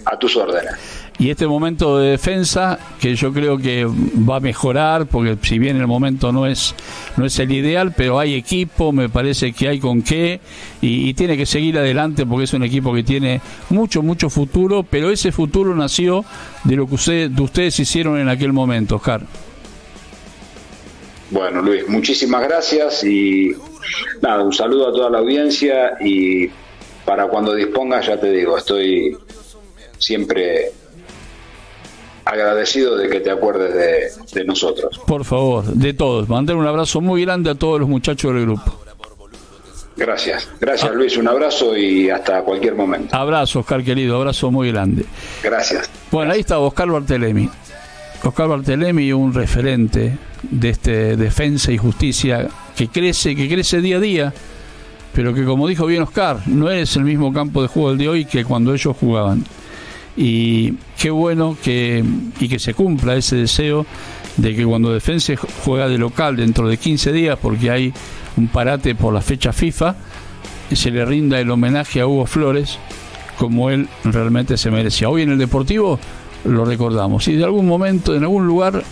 a 0.05 0.19
tus 0.19 0.37
órdenes 0.37 1.04
y 1.17 1.29
este 1.29 1.47
momento 1.47 1.97
de 1.99 2.11
defensa 2.11 2.77
que 2.99 3.15
yo 3.15 3.31
creo 3.31 3.57
que 3.57 3.85
va 3.85 4.37
a 4.37 4.39
mejorar 4.39 5.05
porque 5.05 5.37
si 5.41 5.59
bien 5.59 5.77
el 5.77 5.87
momento 5.87 6.31
no 6.31 6.45
es 6.45 6.75
no 7.15 7.25
es 7.25 7.39
el 7.39 7.51
ideal 7.51 7.93
pero 7.95 8.19
hay 8.19 8.33
equipo 8.33 8.91
me 8.91 9.07
parece 9.07 9.53
que 9.53 9.69
hay 9.69 9.79
con 9.79 10.01
qué 10.01 10.41
y, 10.81 11.13
tiene 11.13 11.37
que 11.37 11.45
seguir 11.45 11.77
adelante 11.77 12.25
porque 12.25 12.43
es 12.43 12.53
un 12.53 12.63
equipo 12.63 12.93
que 12.93 13.03
tiene 13.03 13.39
mucho 13.69 14.01
mucho 14.01 14.29
futuro 14.29 14.83
pero 14.83 15.09
ese 15.09 15.31
futuro 15.31 15.73
nació 15.73 16.25
de 16.65 16.75
lo 16.75 16.87
que 16.87 17.29
de 17.29 17.41
ustedes 17.41 17.79
hicieron 17.79 18.19
en 18.19 18.27
aquel 18.27 18.51
momento 18.51 18.95
Oscar. 18.97 19.21
Bueno 21.31 21.61
Luis 21.61 21.87
muchísimas 21.87 22.43
gracias 22.43 23.05
y 23.05 23.51
nada 24.21 24.43
un 24.43 24.53
saludo 24.53 24.89
a 24.89 24.91
toda 24.91 25.09
la 25.09 25.19
audiencia 25.19 25.93
y 26.01 26.49
para 27.05 27.27
cuando 27.27 27.53
dispongas 27.53 28.05
ya 28.05 28.19
te 28.19 28.31
digo 28.31 28.57
estoy 28.57 29.17
siempre 29.97 30.73
agradecido 32.25 32.97
de 32.97 33.07
que 33.07 33.19
te 33.19 33.29
acuerdes 33.31 34.19
de, 34.33 34.43
nosotros. 34.43 34.99
Por 35.05 35.23
favor, 35.23 35.63
de 35.65 35.93
todos. 35.93 36.27
Mandar 36.27 36.55
un 36.55 36.65
abrazo 36.65 36.99
muy 36.99 37.23
grande 37.23 37.51
a 37.51 37.55
todos 37.55 37.79
los 37.79 37.87
muchachos 37.87 38.33
del 38.33 38.43
grupo. 38.43 38.81
Gracias, 39.95 40.49
gracias. 40.59 40.93
Luis, 40.93 41.15
un 41.15 41.27
abrazo 41.27 41.77
y 41.77 42.09
hasta 42.09 42.41
cualquier 42.41 42.75
momento. 42.75 43.15
Abrazo, 43.15 43.59
Oscar 43.59 43.81
querido, 43.81 44.17
abrazo 44.17 44.51
muy 44.51 44.69
grande. 44.71 45.05
Gracias. 45.41 45.89
Bueno, 46.11 46.33
ahí 46.33 46.41
está 46.41 46.59
Oscar 46.59 46.89
Bartelemi. 46.89 47.49
Oscar 48.21 48.49
Bartelemi, 48.49 49.13
un 49.13 49.33
referente 49.33 50.17
de 50.41 50.69
este 50.69 51.15
defensa 51.15 51.71
y 51.71 51.77
justicia 51.77 52.47
que 52.75 52.89
crece, 52.89 53.35
que 53.35 53.47
crece 53.47 53.79
día 53.79 53.97
a 53.97 53.99
día, 54.01 54.33
pero 55.13 55.33
que 55.33 55.45
como 55.45 55.65
dijo 55.67 55.85
bien 55.85 56.03
Oscar, 56.03 56.39
no 56.47 56.69
es 56.69 56.97
el 56.97 57.03
mismo 57.05 57.31
campo 57.31 57.61
de 57.61 57.69
juego 57.69 57.91
el 57.91 57.97
de 57.97 58.09
hoy 58.09 58.25
que 58.25 58.43
cuando 58.43 58.73
ellos 58.73 58.97
jugaban 58.99 59.45
y 60.17 60.73
qué 60.97 61.09
bueno 61.09 61.57
que, 61.61 62.03
y 62.39 62.47
que 62.47 62.59
se 62.59 62.73
cumpla 62.73 63.15
ese 63.15 63.35
deseo 63.35 63.85
de 64.37 64.55
que 64.55 64.65
cuando 64.65 64.91
Defensa 64.91 65.33
juega 65.63 65.87
de 65.87 65.97
local 65.97 66.35
dentro 66.35 66.67
de 66.67 66.77
15 66.77 67.11
días, 67.11 67.37
porque 67.41 67.71
hay 67.71 67.93
un 68.37 68.47
parate 68.47 68.95
por 68.95 69.13
la 69.13 69.21
fecha 69.21 69.53
FIFA, 69.53 69.95
se 70.71 70.91
le 70.91 71.05
rinda 71.05 71.39
el 71.39 71.49
homenaje 71.51 72.01
a 72.01 72.07
Hugo 72.07 72.25
Flores 72.25 72.79
como 73.37 73.69
él 73.69 73.87
realmente 74.03 74.57
se 74.57 74.71
merecía. 74.71 75.09
Hoy 75.09 75.23
en 75.23 75.31
el 75.31 75.37
Deportivo 75.37 75.99
lo 76.45 76.65
recordamos 76.65 77.27
y 77.27 77.35
de 77.35 77.43
algún 77.43 77.67
momento, 77.67 78.15
en 78.15 78.23
algún 78.23 78.47
lugar, 78.47 78.83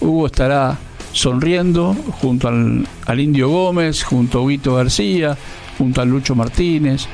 Hugo 0.00 0.26
estará 0.26 0.78
sonriendo 1.12 1.94
junto 2.20 2.48
al, 2.48 2.86
al 3.06 3.20
Indio 3.20 3.48
Gómez, 3.48 4.04
junto 4.04 4.38
a 4.38 4.42
Huguito 4.42 4.74
García, 4.74 5.36
junto 5.76 6.00
a 6.00 6.04
Lucho 6.04 6.34
Martínez, 6.34 7.06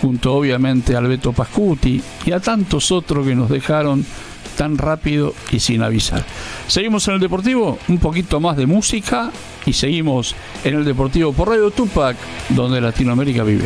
junto 0.00 0.34
obviamente 0.34 0.94
a 0.94 0.98
Alberto 0.98 1.32
Pascuti 1.32 2.02
y 2.24 2.32
a 2.32 2.40
tantos 2.40 2.90
otros 2.90 3.26
que 3.26 3.34
nos 3.34 3.50
dejaron 3.50 4.04
tan 4.56 4.76
rápido 4.78 5.34
y 5.50 5.60
sin 5.60 5.82
avisar. 5.82 6.24
Seguimos 6.66 7.06
en 7.08 7.14
el 7.14 7.20
Deportivo, 7.20 7.78
un 7.88 7.98
poquito 7.98 8.40
más 8.40 8.56
de 8.56 8.66
música 8.66 9.30
y 9.64 9.72
seguimos 9.72 10.34
en 10.64 10.74
el 10.74 10.84
Deportivo 10.84 11.32
por 11.32 11.48
Radio 11.48 11.70
Tupac, 11.70 12.16
donde 12.50 12.80
Latinoamérica 12.80 13.42
vive. 13.42 13.64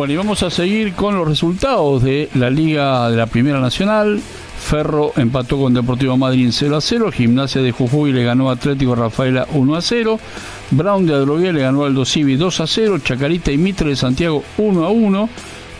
Bueno, 0.00 0.14
y 0.14 0.16
vamos 0.16 0.42
a 0.42 0.48
seguir 0.48 0.94
con 0.94 1.14
los 1.14 1.28
resultados 1.28 2.02
de 2.02 2.30
la 2.34 2.48
Liga 2.48 3.10
de 3.10 3.18
la 3.18 3.26
Primera 3.26 3.60
Nacional. 3.60 4.18
Ferro 4.58 5.12
empató 5.14 5.58
con 5.58 5.74
Deportivo 5.74 6.16
Madrid 6.16 6.46
en 6.46 6.52
0 6.52 6.78
a 6.78 6.80
0. 6.80 7.12
Gimnasia 7.12 7.60
de 7.60 7.70
Jujuy 7.70 8.10
le 8.10 8.24
ganó 8.24 8.48
a 8.48 8.54
Atlético 8.54 8.94
Rafaela 8.94 9.46
1 9.52 9.74
a 9.74 9.82
0. 9.82 10.18
Brown 10.70 11.04
de 11.04 11.12
Adrogué 11.12 11.52
le 11.52 11.60
ganó 11.60 11.84
al 11.84 11.92
Dosivi 11.92 12.36
2 12.36 12.60
a 12.60 12.66
0. 12.66 13.00
Chacarita 13.00 13.52
y 13.52 13.58
Mitre 13.58 13.90
de 13.90 13.96
Santiago 13.96 14.42
1 14.56 14.86
a 14.86 14.88
1. 14.88 15.28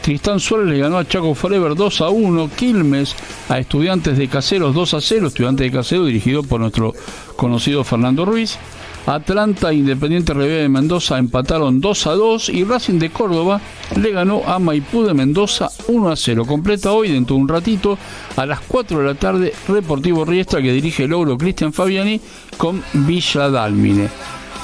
Tristán 0.02 0.38
Suárez 0.38 0.68
le 0.68 0.78
ganó 0.80 0.98
a 0.98 1.08
Chaco 1.08 1.34
Forever 1.34 1.74
2 1.74 2.00
a 2.02 2.10
1. 2.10 2.50
Quilmes 2.54 3.16
a 3.48 3.58
Estudiantes 3.58 4.18
de 4.18 4.28
Caseros 4.28 4.74
2 4.74 4.92
a 4.92 5.00
0. 5.00 5.28
Estudiantes 5.28 5.64
de 5.64 5.78
Caseros 5.78 6.06
dirigido 6.06 6.42
por 6.42 6.60
nuestro 6.60 6.92
conocido 7.36 7.84
Fernando 7.84 8.26
Ruiz. 8.26 8.58
Atlanta 9.06 9.72
Independiente 9.72 10.34
Rivera 10.34 10.62
de 10.62 10.68
Mendoza 10.68 11.18
empataron 11.18 11.80
2 11.80 12.06
a 12.06 12.12
2 12.12 12.48
y 12.50 12.64
Racing 12.64 12.98
de 12.98 13.10
Córdoba 13.10 13.60
le 13.96 14.12
ganó 14.12 14.42
a 14.46 14.58
Maipú 14.58 15.02
de 15.02 15.14
Mendoza 15.14 15.68
1 15.88 16.10
a 16.10 16.16
0. 16.16 16.44
Completa 16.46 16.92
hoy 16.92 17.10
dentro 17.10 17.36
de 17.36 17.42
un 17.42 17.48
ratito 17.48 17.98
a 18.36 18.46
las 18.46 18.60
4 18.60 18.98
de 18.98 19.04
la 19.04 19.14
tarde 19.14 19.54
Reportivo 19.68 20.24
Riestra 20.24 20.62
que 20.62 20.72
dirige 20.72 21.04
el 21.04 21.10
logro 21.10 21.38
Cristian 21.38 21.72
Fabiani 21.72 22.20
con 22.56 22.82
Villa 22.92 23.48
Dálmine. 23.48 24.08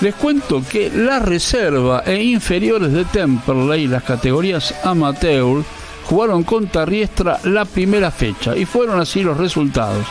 Les 0.00 0.14
cuento 0.14 0.62
que 0.70 0.90
la 0.90 1.18
reserva 1.18 2.02
e 2.04 2.22
inferiores 2.22 2.92
de 2.92 3.06
Temperley, 3.06 3.86
las 3.86 4.02
categorías 4.02 4.74
amateur, 4.84 5.64
jugaron 6.04 6.44
contra 6.44 6.84
Riestra 6.84 7.40
la 7.44 7.64
primera 7.64 8.10
fecha 8.10 8.56
y 8.56 8.66
fueron 8.66 9.00
así 9.00 9.22
los 9.22 9.38
resultados. 9.38 10.06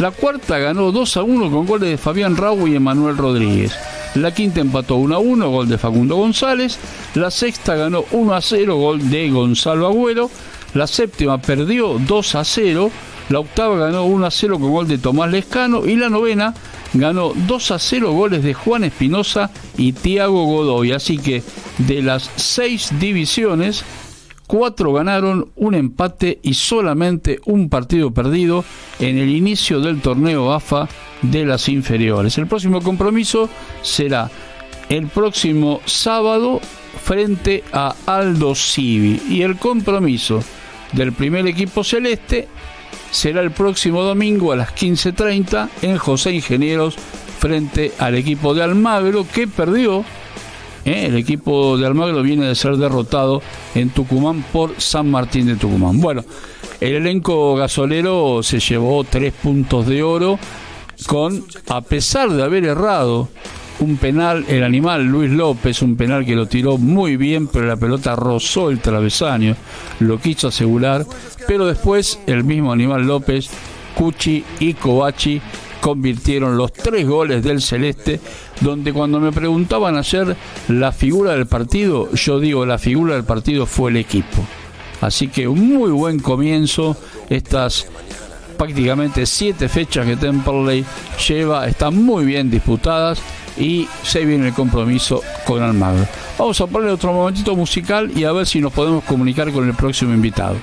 La 0.00 0.10
cuarta 0.10 0.58
ganó 0.58 0.90
2 0.90 1.16
a 1.18 1.22
1 1.22 1.50
con 1.52 1.66
goles 1.66 1.88
de 1.88 1.98
Fabián 1.98 2.36
Raúl 2.36 2.70
y 2.70 2.74
Emanuel 2.74 3.16
Rodríguez. 3.16 3.72
La 4.16 4.34
quinta 4.34 4.60
empató 4.60 4.96
1 4.96 5.14
a 5.14 5.18
1, 5.18 5.50
gol 5.50 5.68
de 5.68 5.78
Facundo 5.78 6.16
González. 6.16 6.78
La 7.14 7.30
sexta 7.30 7.76
ganó 7.76 8.04
1 8.10 8.34
a 8.34 8.40
0, 8.40 8.76
gol 8.76 9.08
de 9.08 9.30
Gonzalo 9.30 9.86
Agüero. 9.86 10.30
La 10.74 10.88
séptima 10.88 11.38
perdió 11.38 11.98
2 11.98 12.34
a 12.34 12.44
0. 12.44 12.90
La 13.28 13.38
octava 13.38 13.76
ganó 13.76 14.04
1 14.04 14.26
a 14.26 14.30
0 14.30 14.58
con 14.58 14.72
gol 14.72 14.88
de 14.88 14.98
Tomás 14.98 15.30
Lescano. 15.30 15.86
Y 15.86 15.94
la 15.94 16.08
novena 16.08 16.54
ganó 16.92 17.32
2 17.34 17.70
a 17.70 17.78
0 17.78 18.12
goles 18.12 18.42
de 18.42 18.54
Juan 18.54 18.82
Espinosa 18.82 19.50
y 19.76 19.92
Tiago 19.92 20.44
Godoy. 20.44 20.90
Así 20.90 21.18
que 21.18 21.44
de 21.78 22.02
las 22.02 22.30
seis 22.34 22.90
divisiones, 22.98 23.84
cuatro 24.46 24.92
ganaron, 24.92 25.50
un 25.56 25.74
empate 25.74 26.38
y 26.42 26.54
solamente 26.54 27.40
un 27.46 27.68
partido 27.68 28.12
perdido 28.12 28.64
en 28.98 29.18
el 29.18 29.30
inicio 29.30 29.80
del 29.80 30.00
torneo 30.00 30.52
AFA 30.52 30.88
de 31.22 31.44
las 31.44 31.68
inferiores. 31.68 32.38
El 32.38 32.46
próximo 32.46 32.80
compromiso 32.80 33.48
será 33.82 34.30
el 34.88 35.06
próximo 35.06 35.80
sábado 35.86 36.60
frente 37.02 37.64
a 37.72 37.94
Aldo 38.06 38.54
Civi 38.54 39.20
y 39.28 39.42
el 39.42 39.56
compromiso 39.56 40.42
del 40.92 41.12
primer 41.12 41.46
equipo 41.46 41.82
celeste 41.82 42.48
será 43.10 43.40
el 43.40 43.50
próximo 43.50 44.02
domingo 44.02 44.52
a 44.52 44.56
las 44.56 44.74
15.30 44.74 45.68
en 45.82 45.98
José 45.98 46.32
Ingenieros 46.32 46.96
frente 47.38 47.92
al 47.98 48.14
equipo 48.14 48.54
de 48.54 48.62
Almagro 48.62 49.26
que 49.32 49.46
perdió 49.46 50.04
¿eh? 50.84 51.06
El 51.06 51.16
equipo 51.16 51.76
de 51.76 51.86
Almagro 51.86 52.22
viene 52.22 52.46
de 52.46 52.54
ser 52.54 52.76
derrotado 52.76 53.42
en 53.74 53.90
Tucumán 53.90 54.44
por 54.52 54.80
San 54.80 55.10
Martín 55.10 55.46
de 55.46 55.56
Tucumán. 55.56 56.00
Bueno, 56.00 56.24
el 56.80 56.94
elenco 56.94 57.56
gasolero 57.56 58.42
se 58.42 58.60
llevó 58.60 59.04
tres 59.04 59.32
puntos 59.32 59.86
de 59.86 60.02
oro 60.02 60.38
con, 61.06 61.44
a 61.68 61.80
pesar 61.80 62.30
de 62.30 62.42
haber 62.42 62.64
errado 62.64 63.28
un 63.80 63.96
penal, 63.96 64.44
el 64.48 64.62
animal 64.62 65.04
Luis 65.04 65.30
López, 65.30 65.82
un 65.82 65.96
penal 65.96 66.24
que 66.24 66.36
lo 66.36 66.46
tiró 66.46 66.78
muy 66.78 67.16
bien, 67.16 67.48
pero 67.48 67.66
la 67.66 67.76
pelota 67.76 68.14
rozó 68.16 68.70
el 68.70 68.80
travesaño, 68.80 69.56
lo 70.00 70.18
quiso 70.18 70.48
asegurar, 70.48 71.04
pero 71.46 71.66
después 71.66 72.20
el 72.26 72.44
mismo 72.44 72.72
animal 72.72 73.06
López, 73.06 73.50
Cuchi 73.96 74.44
y 74.60 74.74
Kovachi 74.74 75.40
convirtieron 75.84 76.56
los 76.56 76.72
tres 76.72 77.06
goles 77.06 77.44
del 77.44 77.60
Celeste, 77.60 78.18
donde 78.62 78.90
cuando 78.90 79.20
me 79.20 79.32
preguntaban 79.32 79.98
ayer 79.98 80.34
la 80.68 80.92
figura 80.92 81.32
del 81.32 81.44
partido, 81.44 82.10
yo 82.12 82.40
digo 82.40 82.64
la 82.64 82.78
figura 82.78 83.16
del 83.16 83.24
partido 83.24 83.66
fue 83.66 83.90
el 83.90 83.98
equipo. 83.98 84.42
Así 85.02 85.28
que 85.28 85.46
un 85.46 85.68
muy 85.68 85.90
buen 85.90 86.20
comienzo, 86.20 86.96
estas 87.28 87.86
prácticamente 88.56 89.26
siete 89.26 89.68
fechas 89.68 90.06
que 90.06 90.16
Temperley 90.16 90.86
lleva, 91.28 91.66
están 91.66 92.02
muy 92.02 92.24
bien 92.24 92.50
disputadas 92.50 93.20
y 93.58 93.86
se 94.04 94.24
viene 94.24 94.48
el 94.48 94.54
compromiso 94.54 95.20
con 95.44 95.62
Almagro. 95.62 96.06
Vamos 96.38 96.58
a 96.62 96.66
poner 96.66 96.88
otro 96.88 97.12
momentito 97.12 97.54
musical 97.54 98.10
y 98.16 98.24
a 98.24 98.32
ver 98.32 98.46
si 98.46 98.58
nos 98.58 98.72
podemos 98.72 99.04
comunicar 99.04 99.52
con 99.52 99.68
el 99.68 99.74
próximo 99.74 100.14
invitado. 100.14 100.56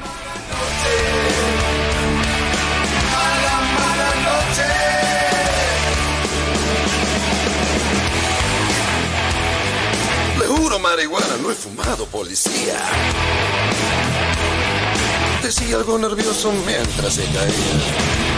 Policía. 12.32 12.80
Decía 15.44 15.76
algo 15.76 15.98
nervioso 15.98 16.54
mientras 16.66 17.16
se 17.16 17.26
caía. 17.26 18.31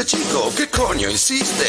Chico? 0.00 0.50
¿Qué 0.56 0.68
coño 0.68 1.10
hiciste? 1.10 1.66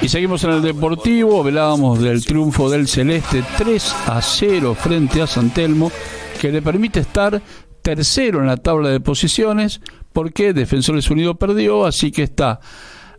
Y 0.00 0.08
seguimos 0.08 0.42
en 0.44 0.50
el 0.52 0.62
Deportivo, 0.62 1.40
hablábamos 1.40 2.00
del 2.00 2.24
triunfo 2.24 2.70
del 2.70 2.88
Celeste 2.88 3.44
3 3.58 3.94
a 4.06 4.22
0 4.22 4.74
frente 4.74 5.20
a 5.20 5.26
San 5.26 5.50
Telmo, 5.50 5.92
que 6.40 6.50
le 6.50 6.62
permite 6.62 7.00
estar 7.00 7.42
tercero 7.82 8.40
en 8.40 8.46
la 8.46 8.56
tabla 8.56 8.88
de 8.88 9.00
posiciones, 9.00 9.82
porque 10.14 10.54
Defensores 10.54 11.10
Unidos 11.10 11.36
perdió, 11.38 11.84
así 11.84 12.10
que 12.10 12.22
está 12.22 12.58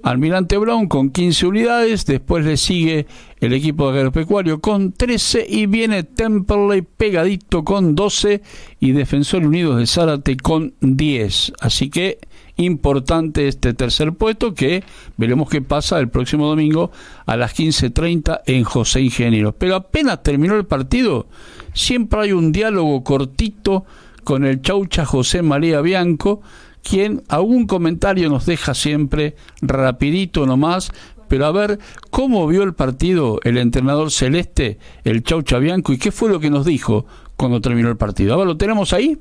Almirante 0.02 0.58
Brown 0.58 0.88
con 0.88 1.12
15 1.12 1.46
unidades, 1.46 2.08
después 2.08 2.44
le 2.44 2.58
sigue 2.58 3.06
el 3.40 3.54
equipo 3.54 3.92
de 3.92 4.00
agropecuario 4.00 4.62
con 4.62 4.94
13 4.94 5.46
y 5.48 5.68
viene 5.68 6.04
Temperley 6.04 6.82
pegadito 6.82 7.64
con 7.64 7.94
12 7.94 8.42
y 8.80 8.94
Defensor 8.94 9.46
Unidos 9.46 9.78
de 9.78 9.86
Zárate 9.86 10.38
con 10.38 10.74
10. 10.82 11.54
Así 11.60 11.90
que 11.92 12.18
importante 12.60 13.48
este 13.48 13.74
tercer 13.74 14.14
puesto 14.14 14.54
que 14.54 14.84
veremos 15.18 15.50
qué 15.50 15.62
pasa 15.62 16.00
el 16.00 16.10
próximo 16.10 16.48
domingo 16.48 16.92
a 17.26 17.38
las 17.38 17.58
15.30 17.58 18.42
en 18.46 18.64
José 18.64 19.02
Ingeniero. 19.02 19.54
Pero 19.54 19.76
apenas 19.76 20.22
terminó 20.24 20.56
el 20.56 20.66
partido, 20.66 21.28
siempre 21.74 22.22
hay 22.22 22.32
un 22.34 22.52
diálogo 22.52 23.04
cortito 23.04 23.86
con 24.24 24.46
el 24.46 24.62
chaucha 24.62 25.06
José 25.06 25.42
María 25.42 25.82
Bianco, 25.82 26.42
quien 26.84 27.24
algún 27.30 27.66
comentario 27.66 28.30
nos 28.30 28.46
deja 28.46 28.74
siempre 28.74 29.36
rapidito 29.62 30.46
nomás, 30.46 30.92
pero 31.28 31.46
a 31.46 31.52
ver 31.52 31.80
cómo 32.10 32.46
vio 32.48 32.64
el 32.64 32.74
partido 32.74 33.40
el 33.44 33.58
entrenador 33.58 34.12
celeste, 34.12 34.80
el 35.04 35.24
Chaucha 35.24 35.60
Bianco, 35.60 35.94
y 35.94 35.98
qué 35.98 36.12
fue 36.12 36.30
lo 36.30 36.40
que 36.40 36.50
nos 36.50 36.66
dijo 36.66 37.06
cuando 37.36 37.62
terminó 37.62 37.90
el 37.90 37.98
partido. 37.98 38.34
Ahora 38.34 38.46
lo 38.46 38.58
tenemos 38.58 38.92
ahí. 38.94 39.18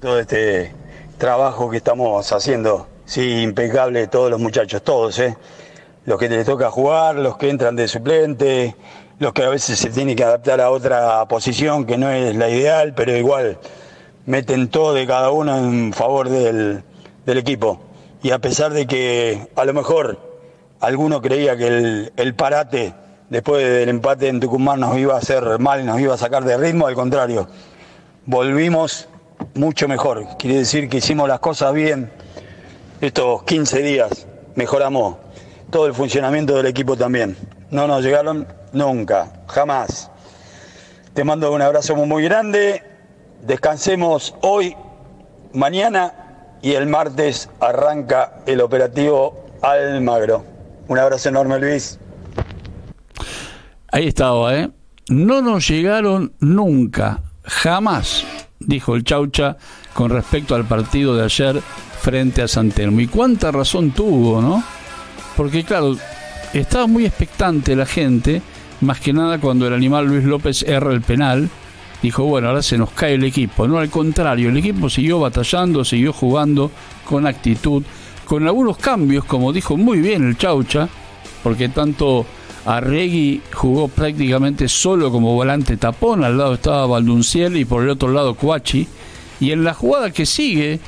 Todo 0.00 0.18
este 0.18 0.72
trabajo 1.18 1.70
que 1.70 1.76
estamos 1.76 2.32
haciendo, 2.32 2.88
sí, 3.04 3.42
impecable 3.42 4.06
todos 4.08 4.30
los 4.30 4.40
muchachos, 4.40 4.82
todos, 4.82 5.18
¿eh? 5.20 5.36
Los 6.04 6.18
que 6.18 6.28
les 6.28 6.44
toca 6.44 6.70
jugar, 6.70 7.16
los 7.16 7.36
que 7.36 7.48
entran 7.48 7.76
de 7.76 7.86
suplente, 7.86 8.74
los 9.18 9.32
que 9.32 9.44
a 9.44 9.48
veces 9.48 9.78
se 9.78 9.90
tienen 9.90 10.16
que 10.16 10.24
adaptar 10.24 10.60
a 10.60 10.70
otra 10.70 11.26
posición 11.28 11.84
que 11.84 11.96
no 11.96 12.10
es 12.10 12.34
la 12.34 12.48
ideal, 12.48 12.94
pero 12.94 13.16
igual 13.16 13.58
meten 14.26 14.68
todo 14.68 14.94
de 14.94 15.06
cada 15.06 15.30
uno 15.30 15.56
en 15.58 15.92
favor 15.92 16.28
del, 16.28 16.82
equipo. 17.26 17.80
Y 18.22 18.32
a 18.32 18.38
pesar 18.38 18.72
de 18.72 18.86
que 18.86 19.48
a 19.54 19.64
lo 19.64 19.74
mejor 19.74 20.18
alguno 20.80 21.22
creía 21.22 21.56
que 21.56 21.66
el, 21.68 22.12
el, 22.16 22.34
parate 22.34 22.94
después 23.30 23.64
del 23.64 23.88
empate 23.90 24.28
en 24.28 24.40
Tucumán 24.40 24.80
nos 24.80 24.96
iba 24.98 25.14
a 25.14 25.18
hacer 25.18 25.58
mal, 25.58 25.86
nos 25.86 26.00
iba 26.00 26.14
a 26.14 26.18
sacar 26.18 26.44
de 26.44 26.56
ritmo, 26.56 26.86
al 26.86 26.94
contrario, 26.94 27.48
volvimos 28.26 29.08
mucho 29.54 29.88
mejor. 29.88 30.26
Quiere 30.38 30.58
decir 30.58 30.88
que 30.88 30.98
hicimos 30.98 31.28
las 31.28 31.40
cosas 31.40 31.72
bien 31.72 32.10
estos 33.00 33.42
15 33.44 33.82
días, 33.82 34.26
mejoramos 34.54 35.16
todo 35.70 35.86
el 35.86 35.94
funcionamiento 35.94 36.56
del 36.56 36.66
equipo 36.66 36.96
también. 36.96 37.36
No 37.70 37.86
nos 37.86 38.02
llegaron 38.02 38.46
nunca, 38.72 39.32
jamás. 39.46 40.10
Te 41.12 41.24
mando 41.24 41.52
un 41.52 41.62
abrazo 41.62 41.96
muy 41.96 42.24
grande, 42.24 42.82
descansemos 43.42 44.34
hoy, 44.42 44.76
mañana 45.52 46.56
y 46.62 46.72
el 46.72 46.86
martes 46.86 47.50
arranca 47.60 48.40
el 48.46 48.60
operativo 48.60 49.44
Almagro. 49.62 50.44
Un 50.88 50.98
abrazo 50.98 51.28
enorme 51.28 51.58
Luis. 51.58 51.98
Ahí 53.92 54.08
estaba, 54.08 54.54
¿eh? 54.56 54.70
No 55.08 55.42
nos 55.42 55.68
llegaron 55.68 56.32
nunca, 56.40 57.20
jamás, 57.44 58.24
dijo 58.58 58.94
el 58.94 59.04
Chaucha 59.04 59.56
con 59.92 60.10
respecto 60.10 60.54
al 60.54 60.64
partido 60.64 61.16
de 61.16 61.24
ayer 61.24 61.60
frente 62.00 62.42
a 62.42 62.48
San 62.48 62.72
Y 62.98 63.06
cuánta 63.06 63.50
razón 63.50 63.90
tuvo, 63.92 64.42
¿no? 64.42 64.62
Porque 65.36 65.64
claro, 65.64 65.96
estaba 66.52 66.86
muy 66.86 67.06
expectante 67.06 67.74
la 67.74 67.86
gente 67.86 68.42
más 68.80 69.00
que 69.00 69.12
nada 69.12 69.38
cuando 69.38 69.66
el 69.66 69.72
animal 69.72 70.06
Luis 70.06 70.24
López 70.24 70.62
erra 70.62 70.92
el 70.92 71.00
penal, 71.00 71.48
dijo, 72.02 72.24
bueno, 72.24 72.48
ahora 72.48 72.62
se 72.62 72.76
nos 72.76 72.90
cae 72.90 73.14
el 73.14 73.24
equipo. 73.24 73.66
No, 73.66 73.78
al 73.78 73.90
contrario, 73.90 74.50
el 74.50 74.56
equipo 74.56 74.90
siguió 74.90 75.20
batallando, 75.20 75.84
siguió 75.84 76.12
jugando 76.12 76.70
con 77.04 77.26
actitud, 77.26 77.82
con 78.26 78.46
algunos 78.46 78.76
cambios, 78.76 79.24
como 79.24 79.52
dijo 79.52 79.76
muy 79.76 80.00
bien 80.00 80.28
el 80.28 80.36
Chaucha, 80.36 80.88
porque 81.42 81.68
tanto 81.68 82.26
Arregui 82.66 83.42
jugó 83.52 83.88
prácticamente 83.88 84.68
solo 84.68 85.10
como 85.10 85.34
volante 85.34 85.76
tapón, 85.76 86.24
al 86.24 86.38
lado 86.38 86.54
estaba 86.54 86.86
Valdunciel 86.86 87.56
y 87.56 87.64
por 87.64 87.82
el 87.82 87.90
otro 87.90 88.10
lado 88.10 88.34
Coachi, 88.34 88.88
y 89.40 89.50
en 89.50 89.64
la 89.64 89.74
jugada 89.74 90.10
que 90.10 90.24
sigue, 90.24 90.80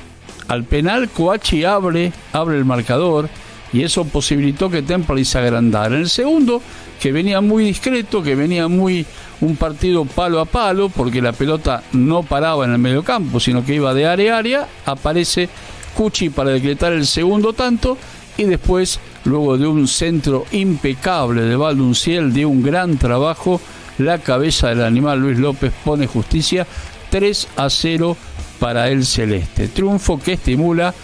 al 0.49 0.65
penal 0.65 1.09
Coachi 1.11 1.65
abre, 1.65 2.13
abre 2.33 2.57
el 2.57 2.65
marcador, 2.65 3.29
y 3.73 3.83
eso 3.83 4.05
posibilitó 4.05 4.71
que 4.71 4.83
Temple 4.83 5.25
se 5.25 5.39
agrandara. 5.39 5.95
En 5.95 6.03
el 6.03 6.09
segundo 6.09 6.63
que 7.01 7.13
venía 7.13 7.41
muy 7.41 7.65
discreto, 7.65 8.23
que 8.23 8.35
venía 8.35 8.69
muy 8.69 9.05
un 9.41 9.57
partido 9.57 10.05
palo 10.07 10.41
a 10.41 10.47
palo, 10.47 10.89
porque 10.89 11.21
la 11.21 11.33
pelota 11.33 11.83
no 11.93 12.23
paraba 12.23 12.65
en 12.65 12.73
el 12.73 12.79
medio 12.79 13.03
campo, 13.03 13.39
sino 13.39 13.65
que 13.65 13.75
iba 13.75 13.93
de 13.93 14.07
área 14.07 14.37
a 14.37 14.39
área, 14.39 14.69
aparece 14.87 15.51
Cuchi 15.95 16.31
para 16.31 16.51
decretar 16.51 16.93
el 16.93 17.07
segundo 17.07 17.53
tanto 17.53 17.99
y 18.39 18.45
después, 18.45 19.01
luego 19.27 19.59
de 19.59 19.67
un 19.67 19.87
centro 19.89 20.47
impecable 20.53 21.43
de 21.43 21.57
Valdunciel, 21.57 22.33
de 22.33 22.47
un 22.47 22.63
gran 22.63 22.97
trabajo, 22.97 23.61
la 23.99 24.19
cabeza 24.19 24.69
del 24.69 24.83
animal 24.83 25.21
Luis 25.21 25.39
López 25.39 25.73
pone 25.85 26.07
justicia 26.07 26.67
3 27.11 27.49
a 27.57 27.71
0 27.71 28.17
para 28.59 28.89
el 28.89 29.05
Celeste. 29.05 29.69
Triunfo 29.69 30.19
que 30.19 30.35
estimula 30.35 30.95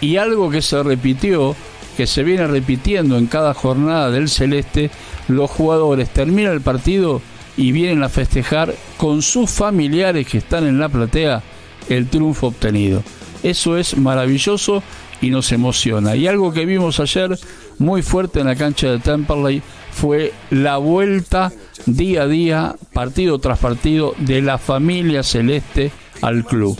y 0.00 0.16
algo 0.16 0.50
que 0.50 0.62
se 0.62 0.82
repitió 0.82 1.56
que 1.96 2.06
se 2.06 2.22
viene 2.22 2.46
repitiendo 2.46 3.18
en 3.18 3.26
cada 3.26 3.52
jornada 3.52 4.10
del 4.10 4.28
Celeste, 4.28 4.90
los 5.28 5.50
jugadores 5.50 6.08
terminan 6.10 6.54
el 6.54 6.60
partido 6.60 7.20
y 7.56 7.72
vienen 7.72 8.02
a 8.02 8.08
festejar 8.08 8.74
con 8.96 9.22
sus 9.22 9.50
familiares 9.50 10.26
que 10.26 10.38
están 10.38 10.66
en 10.66 10.78
la 10.78 10.88
platea 10.88 11.42
el 11.88 12.08
triunfo 12.08 12.46
obtenido. 12.48 13.02
Eso 13.42 13.76
es 13.76 13.96
maravilloso 13.96 14.82
y 15.20 15.30
nos 15.30 15.52
emociona. 15.52 16.16
Y 16.16 16.26
algo 16.26 16.52
que 16.52 16.66
vimos 16.66 17.00
ayer 17.00 17.38
muy 17.78 18.02
fuerte 18.02 18.40
en 18.40 18.46
la 18.46 18.56
cancha 18.56 18.88
de 18.90 18.98
Temperley 18.98 19.62
fue 19.92 20.32
la 20.50 20.76
vuelta 20.78 21.52
día 21.86 22.22
a 22.22 22.26
día, 22.26 22.76
partido 22.92 23.38
tras 23.38 23.58
partido, 23.58 24.14
de 24.18 24.42
la 24.42 24.58
familia 24.58 25.22
celeste 25.22 25.90
al 26.22 26.44
club 26.44 26.78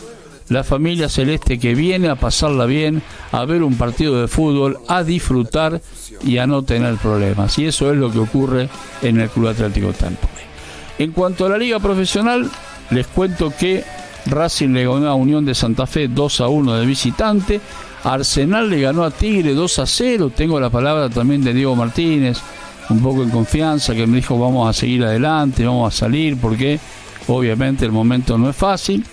la 0.51 0.65
familia 0.65 1.09
celeste 1.09 1.59
que 1.59 1.75
viene 1.75 2.09
a 2.09 2.17
pasarla 2.17 2.67
bien, 2.67 3.03
a 3.31 3.45
ver 3.45 3.63
un 3.63 3.77
partido 3.77 4.21
de 4.21 4.29
fútbol, 4.29 4.79
a 4.89 5.05
disfrutar 5.05 5.81
y 6.25 6.39
a 6.39 6.47
no 6.47 6.65
tener 6.65 6.97
problemas. 6.97 7.57
Y 7.59 7.67
eso 7.67 7.91
es 7.91 7.97
lo 7.97 8.11
que 8.11 8.19
ocurre 8.19 8.69
en 9.01 9.21
el 9.21 9.31
Club 9.31 9.49
Atlético 9.49 9.93
Tampa. 9.93 10.29
En 10.99 11.13
cuanto 11.13 11.47
a 11.47 11.51
la 11.51 11.57
liga 11.57 11.79
profesional, 11.79 12.51
les 12.91 13.07
cuento 13.07 13.53
que 13.57 13.85
Racing 14.27 14.71
le 14.71 14.85
ganó 14.85 15.09
a 15.09 15.15
Unión 15.15 15.45
de 15.45 15.55
Santa 15.55 15.87
Fe 15.87 16.09
2 16.09 16.41
a 16.41 16.49
1 16.49 16.75
de 16.75 16.87
visitante, 16.87 17.61
Arsenal 18.05 18.71
le 18.71 18.81
ganó 18.81 19.05
a 19.05 19.11
Tigre 19.11 19.55
2 19.55 19.79
a 19.79 19.87
0, 19.87 20.33
tengo 20.35 20.59
la 20.59 20.71
palabra 20.71 21.11
también 21.11 21.45
de 21.45 21.53
Diego 21.53 21.77
Martínez, 21.77 22.39
un 22.89 23.01
poco 23.01 23.23
en 23.23 23.31
confianza, 23.31 23.95
que 23.95 24.07
me 24.07 24.17
dijo 24.17 24.39
vamos 24.39 24.69
a 24.69 24.73
seguir 24.73 25.05
adelante, 25.05 25.65
vamos 25.65 25.95
a 25.95 25.97
salir, 25.97 26.37
porque 26.39 26.81
obviamente 27.29 27.85
el 27.85 27.93
momento 27.93 28.39
no 28.39 28.51
es 28.51 28.57
fácil. 28.57 29.05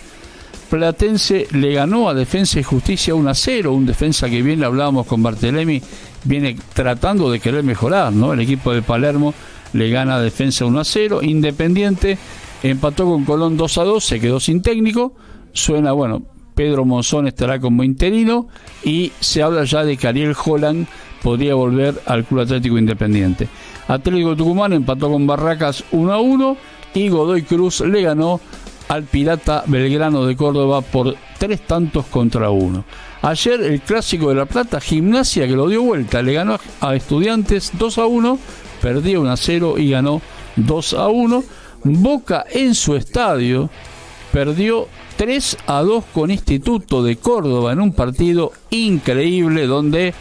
Platense 0.70 1.48
le 1.52 1.74
ganó 1.74 2.10
a 2.10 2.14
Defensa 2.14 2.60
y 2.60 2.64
Justicia 2.64 3.16
1 3.16 3.30
a 3.30 3.34
0, 3.34 3.74
un 3.74 3.86
defensa 3.86 4.30
que 4.30 4.42
bien 4.42 4.60
le 4.60 4.66
hablábamos 4.66 5.06
con 5.06 5.24
Bartelemi, 5.24 5.82
viene 6.26 6.58
tratando 6.74 7.32
de 7.32 7.40
querer 7.40 7.64
mejorar, 7.64 8.12
¿no? 8.12 8.34
El 8.34 8.42
equipo 8.42 8.74
de 8.74 8.82
Palermo 8.82 9.34
le 9.74 9.90
gana 9.90 10.16
a 10.16 10.22
Defensa 10.22 10.66
1 10.66 10.80
a 10.80 10.84
0, 10.84 11.20
Independiente 11.24 12.18
empató 12.64 13.06
con 13.06 13.24
Colón 13.24 13.56
2 13.56 13.78
a 13.78 13.84
2, 13.84 14.04
se 14.04 14.20
quedó 14.20 14.40
sin 14.40 14.62
técnico, 14.62 15.14
suena, 15.54 15.94
bueno, 15.94 16.24
Pedro 16.58 16.86
Monzón 16.86 17.28
estará 17.28 17.60
como 17.60 17.84
interino 17.84 18.48
y 18.84 19.12
se 19.20 19.44
habla 19.44 19.64
ya 19.64 19.86
de 19.86 19.96
que 19.96 20.08
Ariel 20.08 20.36
Holland 20.44 20.88
podría 21.22 21.54
volver 21.54 22.02
al 22.08 22.26
Club 22.26 22.42
Atlético 22.42 22.80
Independiente. 22.80 23.48
Atlético 23.88 24.36
Tucumán 24.36 24.74
empató 24.74 25.12
con 25.12 25.28
Barracas 25.28 25.84
1 25.92 26.12
a 26.12 26.20
1 26.20 26.58
y 26.96 27.10
Godoy 27.10 27.44
Cruz 27.44 27.82
le 27.82 28.02
ganó 28.02 28.42
al 28.88 29.04
Pirata 29.04 29.66
Belgrano 29.68 30.26
de 30.26 30.36
Córdoba 30.36 30.82
por 30.82 31.16
tres 31.38 31.62
tantos 31.62 32.08
contra 32.08 32.50
uno. 32.50 32.86
Ayer 33.22 33.62
el 33.62 33.82
clásico 33.82 34.30
de 34.30 34.36
La 34.36 34.46
Plata, 34.46 34.82
Gimnasia, 34.82 35.46
que 35.46 35.54
lo 35.54 35.68
dio 35.68 35.84
vuelta, 35.84 36.24
le 36.24 36.34
ganó 36.34 36.58
a 36.82 36.96
Estudiantes 36.96 37.72
2 37.78 37.98
a 38.00 38.08
1, 38.08 38.40
perdió 38.82 39.22
1 39.22 39.32
a 39.32 39.38
0 39.38 39.76
y 39.78 39.92
ganó 39.92 40.22
2 40.56 40.94
a 40.96 41.08
1. 41.08 41.44
Boca 41.84 42.46
en 42.50 42.74
su 42.74 42.96
estadio 42.96 43.70
perdió 44.32 44.88
3 45.18 45.58
a 45.68 45.82
2 45.82 46.04
con 46.14 46.32
Instituto 46.32 47.04
de 47.04 47.18
Córdoba 47.18 47.74
en 47.74 47.82
un 47.82 47.94
partido 47.94 48.52
increíble 48.70 49.66
donde 49.66 50.14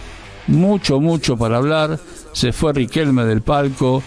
mucho, 0.46 1.00
mucho 1.00 1.36
para 1.36 1.58
hablar. 1.58 1.98
Se 2.32 2.52
fue 2.52 2.72
Riquelme 2.72 3.24
del 3.24 3.42
palco. 3.42 4.02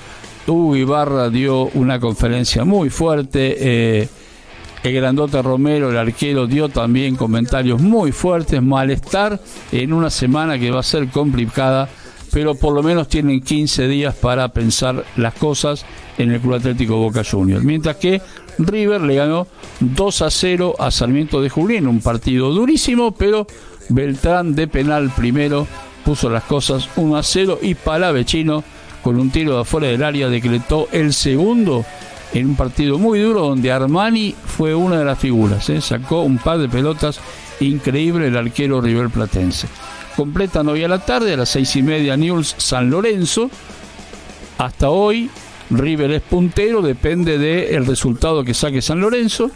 Hugo 0.47 0.75
Ibarra 0.75 1.29
dio 1.29 1.65
una 1.75 1.99
conferencia 1.99 2.65
muy 2.65 2.89
fuerte. 2.89 3.55
Eh, 3.59 4.09
El 4.81 4.93
grandote 4.93 5.41
Romero, 5.41 5.89
el 5.89 5.97
arquero, 5.97 6.47
dio 6.47 6.69
también 6.69 7.17
comentarios 7.17 7.81
muy 7.81 8.13
fuertes, 8.13 8.61
malestar 8.63 9.37
en 9.73 9.91
una 9.91 10.09
semana 10.09 10.57
que 10.57 10.71
va 10.71 10.79
a 10.79 10.83
ser 10.83 11.09
complicada, 11.09 11.89
pero 12.31 12.55
por 12.55 12.73
lo 12.73 12.81
menos 12.81 13.09
tienen 13.09 13.41
15 13.41 13.89
días 13.89 14.15
para 14.15 14.47
pensar 14.53 15.03
las 15.17 15.33
cosas 15.33 15.85
en 16.17 16.31
el 16.31 16.39
Club 16.39 16.53
Atlético 16.55 16.95
Boca 16.95 17.23
Juniors. 17.29 17.61
Mientras 17.63 17.97
que 17.97 18.21
River 18.59 19.01
le 19.01 19.15
ganó 19.15 19.47
2 19.79 20.21
a 20.21 20.29
0 20.29 20.75
a 20.77 20.91
Sarmiento 20.91 21.41
de 21.41 21.49
Julián, 21.49 21.87
un 21.87 22.01
partido 22.01 22.51
durísimo, 22.51 23.13
pero 23.13 23.47
Beltrán 23.89 24.53
de 24.53 24.67
penal 24.67 25.11
primero 25.15 25.67
puso 26.05 26.29
las 26.29 26.43
cosas 26.43 26.89
1 26.95 27.17
a 27.17 27.23
0 27.23 27.59
y 27.61 27.75
Palavecino 27.75 28.63
con 29.01 29.19
un 29.19 29.31
tiro 29.31 29.55
de 29.55 29.61
afuera 29.61 29.87
del 29.87 30.03
área 30.03 30.29
decretó 30.29 30.87
el 30.91 31.13
segundo 31.13 31.85
en 32.33 32.47
un 32.47 32.55
partido 32.55 32.97
muy 32.97 33.19
duro 33.19 33.41
donde 33.41 33.71
Armani 33.71 34.35
fue 34.45 34.75
una 34.75 34.99
de 34.99 35.05
las 35.05 35.17
figuras. 35.17 35.69
¿eh? 35.69 35.81
Sacó 35.81 36.21
un 36.21 36.37
par 36.37 36.59
de 36.59 36.69
pelotas 36.69 37.19
increíble 37.59 38.27
el 38.27 38.37
arquero 38.37 38.81
River 38.81 39.09
Platense. 39.09 39.67
Completan 40.15 40.67
hoy 40.67 40.83
a 40.83 40.87
la 40.87 40.99
tarde, 40.99 41.33
a 41.33 41.37
las 41.37 41.49
seis 41.49 41.75
y 41.75 41.81
media, 41.81 42.17
News 42.17 42.55
San 42.57 42.89
Lorenzo. 42.89 43.49
Hasta 44.57 44.89
hoy, 44.89 45.29
River 45.69 46.11
es 46.11 46.21
puntero, 46.21 46.81
depende 46.81 47.37
del 47.37 47.85
resultado 47.85 48.43
que 48.43 48.53
saque 48.53 48.81
San 48.81 49.01
Lorenzo. 49.01 49.51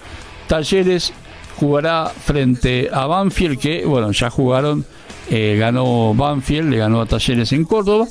Talleres 0.48 1.14
jugará 1.58 2.10
frente 2.10 2.90
a 2.92 3.06
Banfield, 3.06 3.60
que, 3.60 3.86
bueno, 3.86 4.12
ya 4.12 4.30
jugaron, 4.30 4.86
eh, 5.30 5.56
ganó 5.60 6.14
Banfield, 6.14 6.70
le 6.70 6.78
ganó 6.78 7.02
a 7.02 7.06
Talleres 7.06 7.52
en 7.54 7.66
Córdoba. 7.66 8.08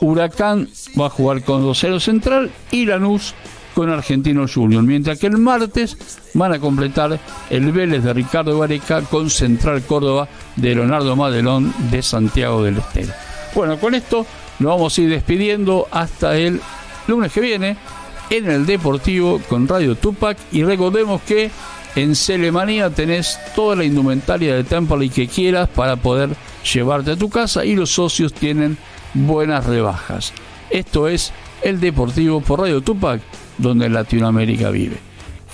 Huracán 0.00 0.68
va 0.98 1.06
a 1.06 1.10
jugar 1.10 1.42
con 1.44 1.62
2-0 1.62 2.00
Central 2.00 2.50
y 2.70 2.86
Lanús 2.86 3.34
con 3.74 3.90
Argentino 3.90 4.46
Junior, 4.52 4.82
mientras 4.82 5.18
que 5.18 5.26
el 5.26 5.38
martes 5.38 5.96
van 6.34 6.52
a 6.52 6.58
completar 6.58 7.18
el 7.50 7.72
Vélez 7.72 8.02
de 8.02 8.12
Ricardo 8.12 8.58
Vareca 8.58 9.02
con 9.02 9.30
Central 9.30 9.82
Córdoba 9.82 10.28
de 10.56 10.74
Leonardo 10.74 11.16
Madelón 11.16 11.72
de 11.90 12.02
Santiago 12.02 12.62
del 12.62 12.78
Estero. 12.78 13.12
Bueno, 13.54 13.78
con 13.78 13.94
esto 13.94 14.26
nos 14.58 14.72
vamos 14.72 14.96
a 14.96 15.00
ir 15.00 15.10
despidiendo 15.10 15.86
hasta 15.90 16.36
el 16.36 16.60
lunes 17.10 17.32
que 17.32 17.40
viene 17.40 17.76
en 18.30 18.48
el 18.48 18.64
Deportivo 18.64 19.40
con 19.48 19.66
Radio 19.66 19.96
Tupac 19.96 20.38
y 20.52 20.62
recordemos 20.62 21.20
que 21.22 21.50
en 21.96 22.14
Celemanía 22.14 22.88
tenés 22.90 23.38
toda 23.56 23.74
la 23.74 23.84
indumentaria 23.84 24.54
de 24.54 24.62
Temple 24.62 25.08
que 25.08 25.26
quieras 25.26 25.68
para 25.68 25.96
poder 25.96 26.30
llevarte 26.72 27.10
a 27.10 27.16
tu 27.16 27.28
casa 27.28 27.64
y 27.64 27.74
los 27.74 27.90
socios 27.90 28.32
tienen 28.32 28.78
buenas 29.12 29.66
rebajas. 29.66 30.32
Esto 30.70 31.08
es 31.08 31.32
el 31.62 31.80
Deportivo 31.80 32.40
por 32.40 32.60
Radio 32.60 32.80
Tupac, 32.80 33.20
donde 33.58 33.88
Latinoamérica 33.88 34.70
vive. 34.70 34.98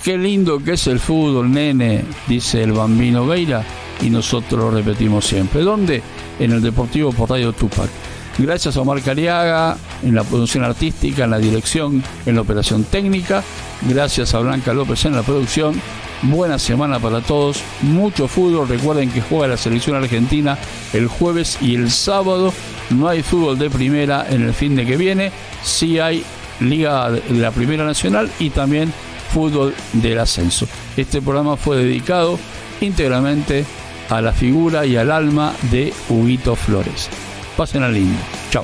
Qué 0.03 0.15
lindo 0.15 0.63
que 0.63 0.73
es 0.73 0.85
el 0.85 0.99
fútbol, 0.99 1.51
nene, 1.51 2.05
dice 2.27 2.61
el 2.61 2.71
bambino 2.71 3.25
Veira, 3.25 3.63
y 3.99 4.11
nosotros 4.11 4.59
lo 4.59 4.69
repetimos 4.69 5.25
siempre. 5.25 5.61
¿Dónde? 5.61 6.03
En 6.39 6.51
el 6.51 6.61
Deportivo 6.61 7.11
por 7.11 7.31
Radio 7.31 7.51
Tupac. 7.51 7.89
Gracias 8.37 8.77
a 8.77 8.81
Omar 8.81 9.01
Cariaga 9.01 9.77
en 10.03 10.13
la 10.13 10.23
producción 10.23 10.63
artística, 10.63 11.23
en 11.23 11.31
la 11.31 11.39
dirección, 11.39 12.03
en 12.25 12.35
la 12.35 12.41
operación 12.41 12.83
técnica. 12.83 13.43
Gracias 13.81 14.35
a 14.35 14.39
Blanca 14.39 14.73
López 14.73 15.05
en 15.05 15.15
la 15.15 15.23
producción. 15.23 15.81
Buena 16.21 16.59
semana 16.59 16.99
para 16.99 17.21
todos. 17.21 17.63
Mucho 17.81 18.27
fútbol. 18.27 18.67
Recuerden 18.67 19.09
que 19.09 19.21
juega 19.21 19.47
la 19.47 19.57
selección 19.57 19.95
argentina 19.95 20.57
el 20.93 21.07
jueves 21.07 21.57
y 21.61 21.73
el 21.75 21.89
sábado. 21.89 22.53
No 22.91 23.07
hay 23.07 23.23
fútbol 23.23 23.57
de 23.57 23.71
primera 23.71 24.25
en 24.29 24.43
el 24.43 24.53
fin 24.53 24.75
de 24.75 24.85
que 24.85 24.97
viene. 24.97 25.31
Sí 25.63 25.99
hay 25.99 26.23
Liga 26.59 27.11
de 27.11 27.21
la 27.29 27.51
Primera 27.51 27.85
Nacional 27.85 28.29
y 28.39 28.49
también 28.51 28.93
fútbol 29.33 29.73
del 29.93 30.19
ascenso. 30.19 30.67
Este 30.95 31.21
programa 31.21 31.57
fue 31.57 31.77
dedicado 31.77 32.39
íntegramente 32.81 33.65
a 34.09 34.21
la 34.21 34.31
figura 34.31 34.85
y 34.85 34.95
al 34.95 35.11
alma 35.11 35.53
de 35.71 35.93
Huguito 36.09 36.55
Flores. 36.55 37.09
Pasen 37.57 37.81
a 37.81 37.89
lindo. 37.89 38.19
Chao. 38.51 38.63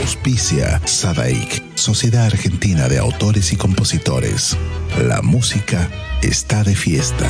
Auspicia 0.00 0.80
Sadaik, 0.84 1.62
Sociedad 1.76 2.26
Argentina 2.26 2.88
de 2.88 2.98
Autores 2.98 3.52
y 3.52 3.56
Compositores. 3.56 4.56
La 4.98 5.22
música 5.22 5.88
está 6.20 6.64
de 6.64 6.74
fiesta. 6.74 7.28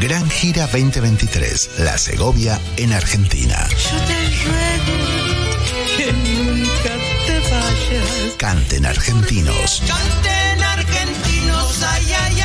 Gran 0.00 0.28
Gira 0.28 0.66
2023, 0.66 1.78
La 1.78 1.96
Segovia 1.96 2.58
en 2.76 2.92
Argentina. 2.92 3.68
Yo 3.70 3.96
te 4.08 4.18
ruego 4.44 5.22
que 5.96 6.12
nunca 6.12 6.94
te 7.26 7.38
vayas. 7.48 8.34
Canten 8.38 8.86
argentinos. 8.86 9.82
Canten 9.86 10.62
argentinos, 10.64 11.82
ay, 11.84 12.06
ay, 12.06 12.34
ay, 12.34 12.41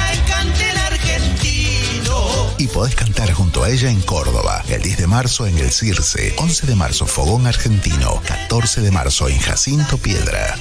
podés 2.77 2.93
cantar 2.93 3.33
junto 3.33 3.63
a 3.63 3.71
ella 3.71 3.89
en 3.89 3.99
Córdoba, 4.01 4.63
el 4.69 4.83
10 4.83 4.99
de 4.99 5.07
marzo 5.07 5.47
en 5.47 5.57
el 5.57 5.71
Circe, 5.71 6.35
11 6.37 6.67
de 6.67 6.75
marzo 6.75 7.07
Fogón 7.07 7.47
Argentino, 7.47 8.21
14 8.27 8.81
de 8.81 8.91
marzo 8.91 9.27
en 9.27 9.39
Jacinto 9.39 9.97
Piedra. 9.97 10.55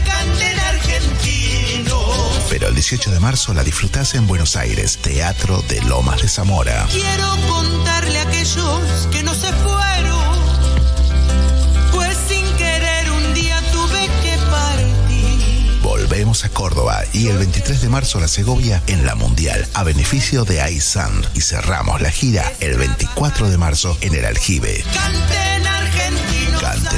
Pero 2.49 2.69
el 2.69 2.75
18 2.75 3.11
de 3.11 3.21
marzo 3.21 3.53
la 3.53 3.63
disfrutás 3.63 4.15
en 4.15 4.27
Buenos 4.27 4.57
Aires, 4.57 4.97
Teatro 4.97 5.63
de 5.69 5.83
Lomas 5.83 6.23
de 6.23 6.29
Zamora. 6.29 6.87
Quiero 6.91 7.37
contarle 7.49 8.19
a 8.19 8.23
aquellos 8.23 9.09
que 9.13 9.23
no 9.23 9.35
se 9.35 9.53
fueron, 9.53 9.86
Volvemos 16.09 16.45
a 16.45 16.51
Córdoba 16.51 17.03
y 17.13 17.27
el 17.27 17.37
23 17.37 17.83
de 17.83 17.89
marzo 17.89 18.21
la 18.21 18.29
Segovia 18.29 18.81
en 18.87 19.05
la 19.05 19.17
Mundial 19.17 19.67
a 19.75 19.83
beneficio 19.83 20.45
de 20.45 20.63
iSand 20.71 21.27
y 21.35 21.41
cerramos 21.41 22.01
la 22.01 22.13
gira 22.13 22.45
el 22.61 22.77
24 22.77 23.51
de 23.51 23.59
marzo 23.59 23.99
en 24.03 24.15
el 24.15 24.25
Aljibe. 24.25 24.85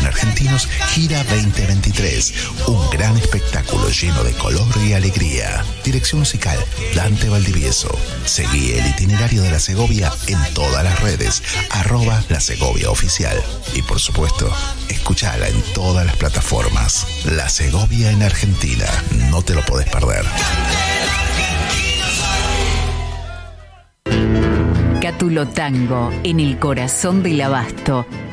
Argentinos. 0.09 0.69
Gira 0.95 1.23
2023, 1.25 2.35
un 2.67 2.91
gran 2.91 3.17
espectáculo 3.17 3.89
lleno 3.91 4.25
de 4.25 4.33
color 4.33 4.67
y 4.85 4.95
alegría. 4.95 5.65
Dirección 5.85 6.21
musical 6.21 6.59
Dante 6.95 7.29
Valdivieso. 7.29 7.91
Seguí 8.25 8.73
el 8.73 8.87
itinerario 8.87 9.43
de 9.43 9.51
la 9.51 9.61
Segovia 9.61 10.13
en 10.27 10.39
todas 10.55 10.83
las 10.83 11.01
redes, 11.01 11.43
arroba 11.71 12.23
la 12.29 12.41
Segovia 12.41 12.91
Oficial. 12.91 13.41
Y 13.75 13.83
por 13.83 14.01
supuesto, 14.01 14.51
escúchala 14.89 15.49
en 15.49 15.63
todas 15.75 16.05
las 16.07 16.17
plataformas. 16.17 17.07
La 17.25 17.49
Segovia 17.49 18.11
en 18.11 18.23
Argentina, 18.23 18.87
no 19.31 19.43
te 19.43 19.55
lo 19.55 19.65
podés 19.65 19.89
perder. 19.89 20.25
Cátulo 25.01 25.49
Tango, 25.49 26.11
en 26.23 26.41
el 26.41 26.59
corazón 26.59 27.23
del 27.23 27.41
abasto. 27.41 28.07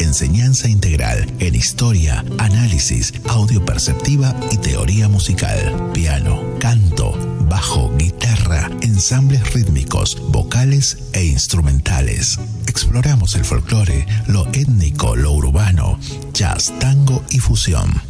Enseñanza 0.00 0.66
integral 0.66 1.30
en 1.40 1.54
historia, 1.54 2.24
análisis, 2.38 3.12
audio 3.28 3.62
perceptiva 3.62 4.34
y 4.50 4.56
teoría 4.56 5.08
musical. 5.08 5.90
Piano, 5.92 6.42
canto, 6.58 7.12
bajo, 7.50 7.94
guitarra, 7.98 8.70
ensambles 8.80 9.52
rítmicos, 9.52 10.16
vocales 10.30 10.96
e 11.12 11.26
instrumentales. 11.26 12.38
Exploramos 12.66 13.34
el 13.34 13.44
folclore, 13.44 14.06
lo 14.26 14.46
étnico, 14.54 15.16
lo 15.16 15.32
urbano, 15.32 15.98
jazz, 16.32 16.72
tango 16.80 17.22
y 17.28 17.38
fusión. 17.38 18.09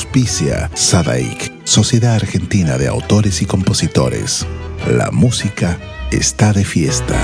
Auspicia 0.00 0.70
Sadaik, 0.72 1.52
Sociedad 1.64 2.14
Argentina 2.14 2.78
de 2.78 2.88
Autores 2.88 3.42
y 3.42 3.44
Compositores. 3.44 4.46
La 4.88 5.10
música 5.10 5.78
está 6.10 6.54
de 6.54 6.64
fiesta. 6.64 7.20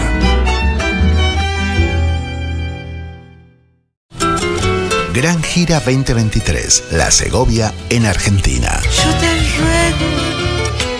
Gran 5.14 5.42
Gira 5.42 5.80
2023, 5.80 6.88
La 6.92 7.10
Segovia 7.10 7.72
en 7.88 8.04
Argentina. 8.04 8.78
Yo 8.82 9.10
te 9.20 9.32
ruego 9.56 10.36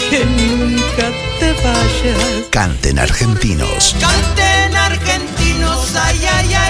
que 0.09 0.25
nunca 0.25 1.13
te 1.39 1.53
vayas. 1.63 2.49
Canten 2.51 2.99
argentinos. 2.99 3.95
Canten 4.01 4.75
argentinos, 4.75 5.95
ay, 5.95 6.21
ay, 6.25 6.55
ay. 6.55 6.66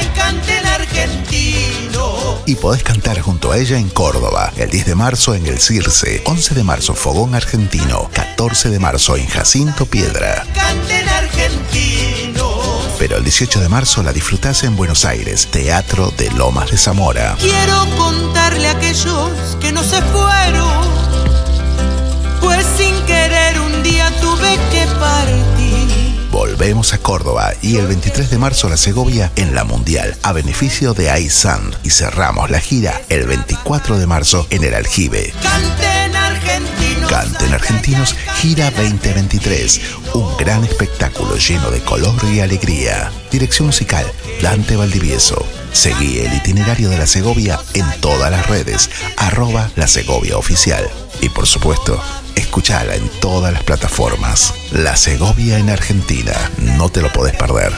Y 2.48 2.54
podés 2.54 2.84
cantar 2.84 3.20
junto 3.20 3.50
a 3.50 3.58
ella 3.58 3.76
en 3.76 3.88
Córdoba, 3.88 4.52
el 4.56 4.70
10 4.70 4.86
de 4.86 4.94
marzo 4.94 5.34
en 5.34 5.46
el 5.46 5.58
Circe, 5.58 6.22
11 6.26 6.54
de 6.54 6.62
marzo 6.62 6.94
Fogón 6.94 7.34
Argentino, 7.34 8.08
14 8.12 8.70
de 8.70 8.78
marzo 8.78 9.16
en 9.16 9.26
Jacinto 9.26 9.84
Piedra. 9.84 10.46
Canten 10.54 11.08
argentinos. 11.08 12.94
Pero 13.00 13.16
el 13.16 13.24
18 13.24 13.58
de 13.58 13.68
marzo 13.68 14.00
la 14.04 14.12
disfrutás 14.12 14.62
en 14.62 14.76
Buenos 14.76 15.04
Aires, 15.04 15.48
Teatro 15.50 16.14
de 16.16 16.30
Lomas 16.30 16.70
de 16.70 16.76
Zamora. 16.76 17.36
Quiero 17.40 17.84
contarle 17.96 18.68
a 18.68 18.72
aquellos 18.72 19.56
que 19.60 19.72
no 19.72 19.82
se 19.82 20.00
fueron, 20.02 20.88
pues 22.40 22.64
sin 22.76 22.85
Volvemos 26.58 26.94
a 26.94 26.98
Córdoba 26.98 27.52
y 27.60 27.76
el 27.76 27.86
23 27.86 28.30
de 28.30 28.38
marzo 28.38 28.70
la 28.70 28.78
Segovia 28.78 29.30
en 29.36 29.54
la 29.54 29.64
Mundial 29.64 30.16
a 30.22 30.32
beneficio 30.32 30.94
de 30.94 31.20
iSand 31.20 31.76
y 31.82 31.90
cerramos 31.90 32.50
la 32.50 32.60
gira 32.60 32.98
el 33.10 33.26
24 33.26 33.98
de 33.98 34.06
marzo 34.06 34.46
en 34.48 34.64
el 34.64 34.72
Aljibe. 34.72 35.34
Canten 35.42 36.16
argentinos. 36.16 37.10
Canten 37.10 37.52
Argentinos 37.52 38.16
Gira 38.40 38.70
2023, 38.70 39.80
un 40.14 40.34
gran 40.38 40.64
espectáculo 40.64 41.36
lleno 41.36 41.70
de 41.70 41.80
color 41.80 42.24
y 42.24 42.40
alegría. 42.40 43.12
Dirección 43.30 43.66
musical 43.66 44.10
Dante 44.40 44.76
Valdivieso. 44.76 45.44
Seguí 45.76 46.20
el 46.20 46.32
itinerario 46.32 46.88
de 46.88 46.96
la 46.96 47.06
Segovia 47.06 47.60
en 47.74 47.84
todas 48.00 48.30
las 48.30 48.48
redes, 48.48 48.88
arroba 49.18 49.70
la 49.76 49.86
Segovia 49.86 50.38
Oficial. 50.38 50.88
Y 51.20 51.28
por 51.28 51.46
supuesto, 51.46 52.02
escuchala 52.34 52.96
en 52.96 53.06
todas 53.20 53.52
las 53.52 53.62
plataformas. 53.62 54.54
La 54.72 54.96
Segovia 54.96 55.58
en 55.58 55.68
Argentina, 55.68 56.32
no 56.78 56.88
te 56.88 57.02
lo 57.02 57.12
podés 57.12 57.36
perder. 57.36 57.72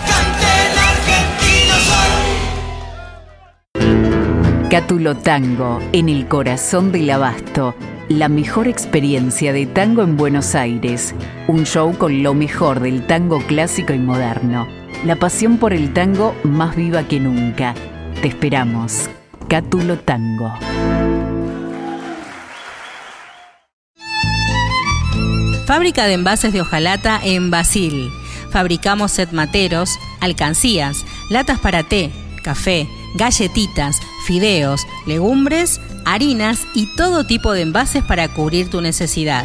Cátulo 4.70 5.16
Tango, 5.16 5.80
en 5.92 6.08
el 6.08 6.28
corazón 6.28 6.92
del 6.92 7.10
abasto. 7.10 7.74
La 8.08 8.28
mejor 8.28 8.68
experiencia 8.68 9.52
de 9.52 9.66
tango 9.66 10.02
en 10.02 10.16
Buenos 10.16 10.54
Aires. 10.54 11.16
Un 11.48 11.66
show 11.66 11.98
con 11.98 12.22
lo 12.22 12.32
mejor 12.32 12.78
del 12.78 13.04
tango 13.08 13.44
clásico 13.44 13.92
y 13.92 13.98
moderno. 13.98 14.77
La 15.04 15.16
pasión 15.16 15.58
por 15.58 15.72
el 15.72 15.92
tango 15.92 16.34
más 16.42 16.76
viva 16.76 17.04
que 17.04 17.20
nunca. 17.20 17.74
Te 18.20 18.28
esperamos. 18.28 19.08
Cátulo 19.48 19.98
Tango. 19.98 20.52
Fábrica 25.66 26.06
de 26.06 26.14
envases 26.14 26.52
de 26.52 26.62
hojalata 26.62 27.20
en 27.22 27.50
Basil. 27.50 28.10
Fabricamos 28.50 29.12
set 29.12 29.32
materos, 29.32 29.98
alcancías, 30.20 31.04
latas 31.30 31.58
para 31.58 31.82
té, 31.82 32.10
café, 32.42 32.88
galletitas, 33.16 34.00
fideos, 34.26 34.86
legumbres, 35.06 35.80
harinas 36.06 36.66
y 36.74 36.86
todo 36.96 37.24
tipo 37.24 37.52
de 37.52 37.62
envases 37.62 38.02
para 38.02 38.28
cubrir 38.28 38.70
tu 38.70 38.80
necesidad. 38.80 39.44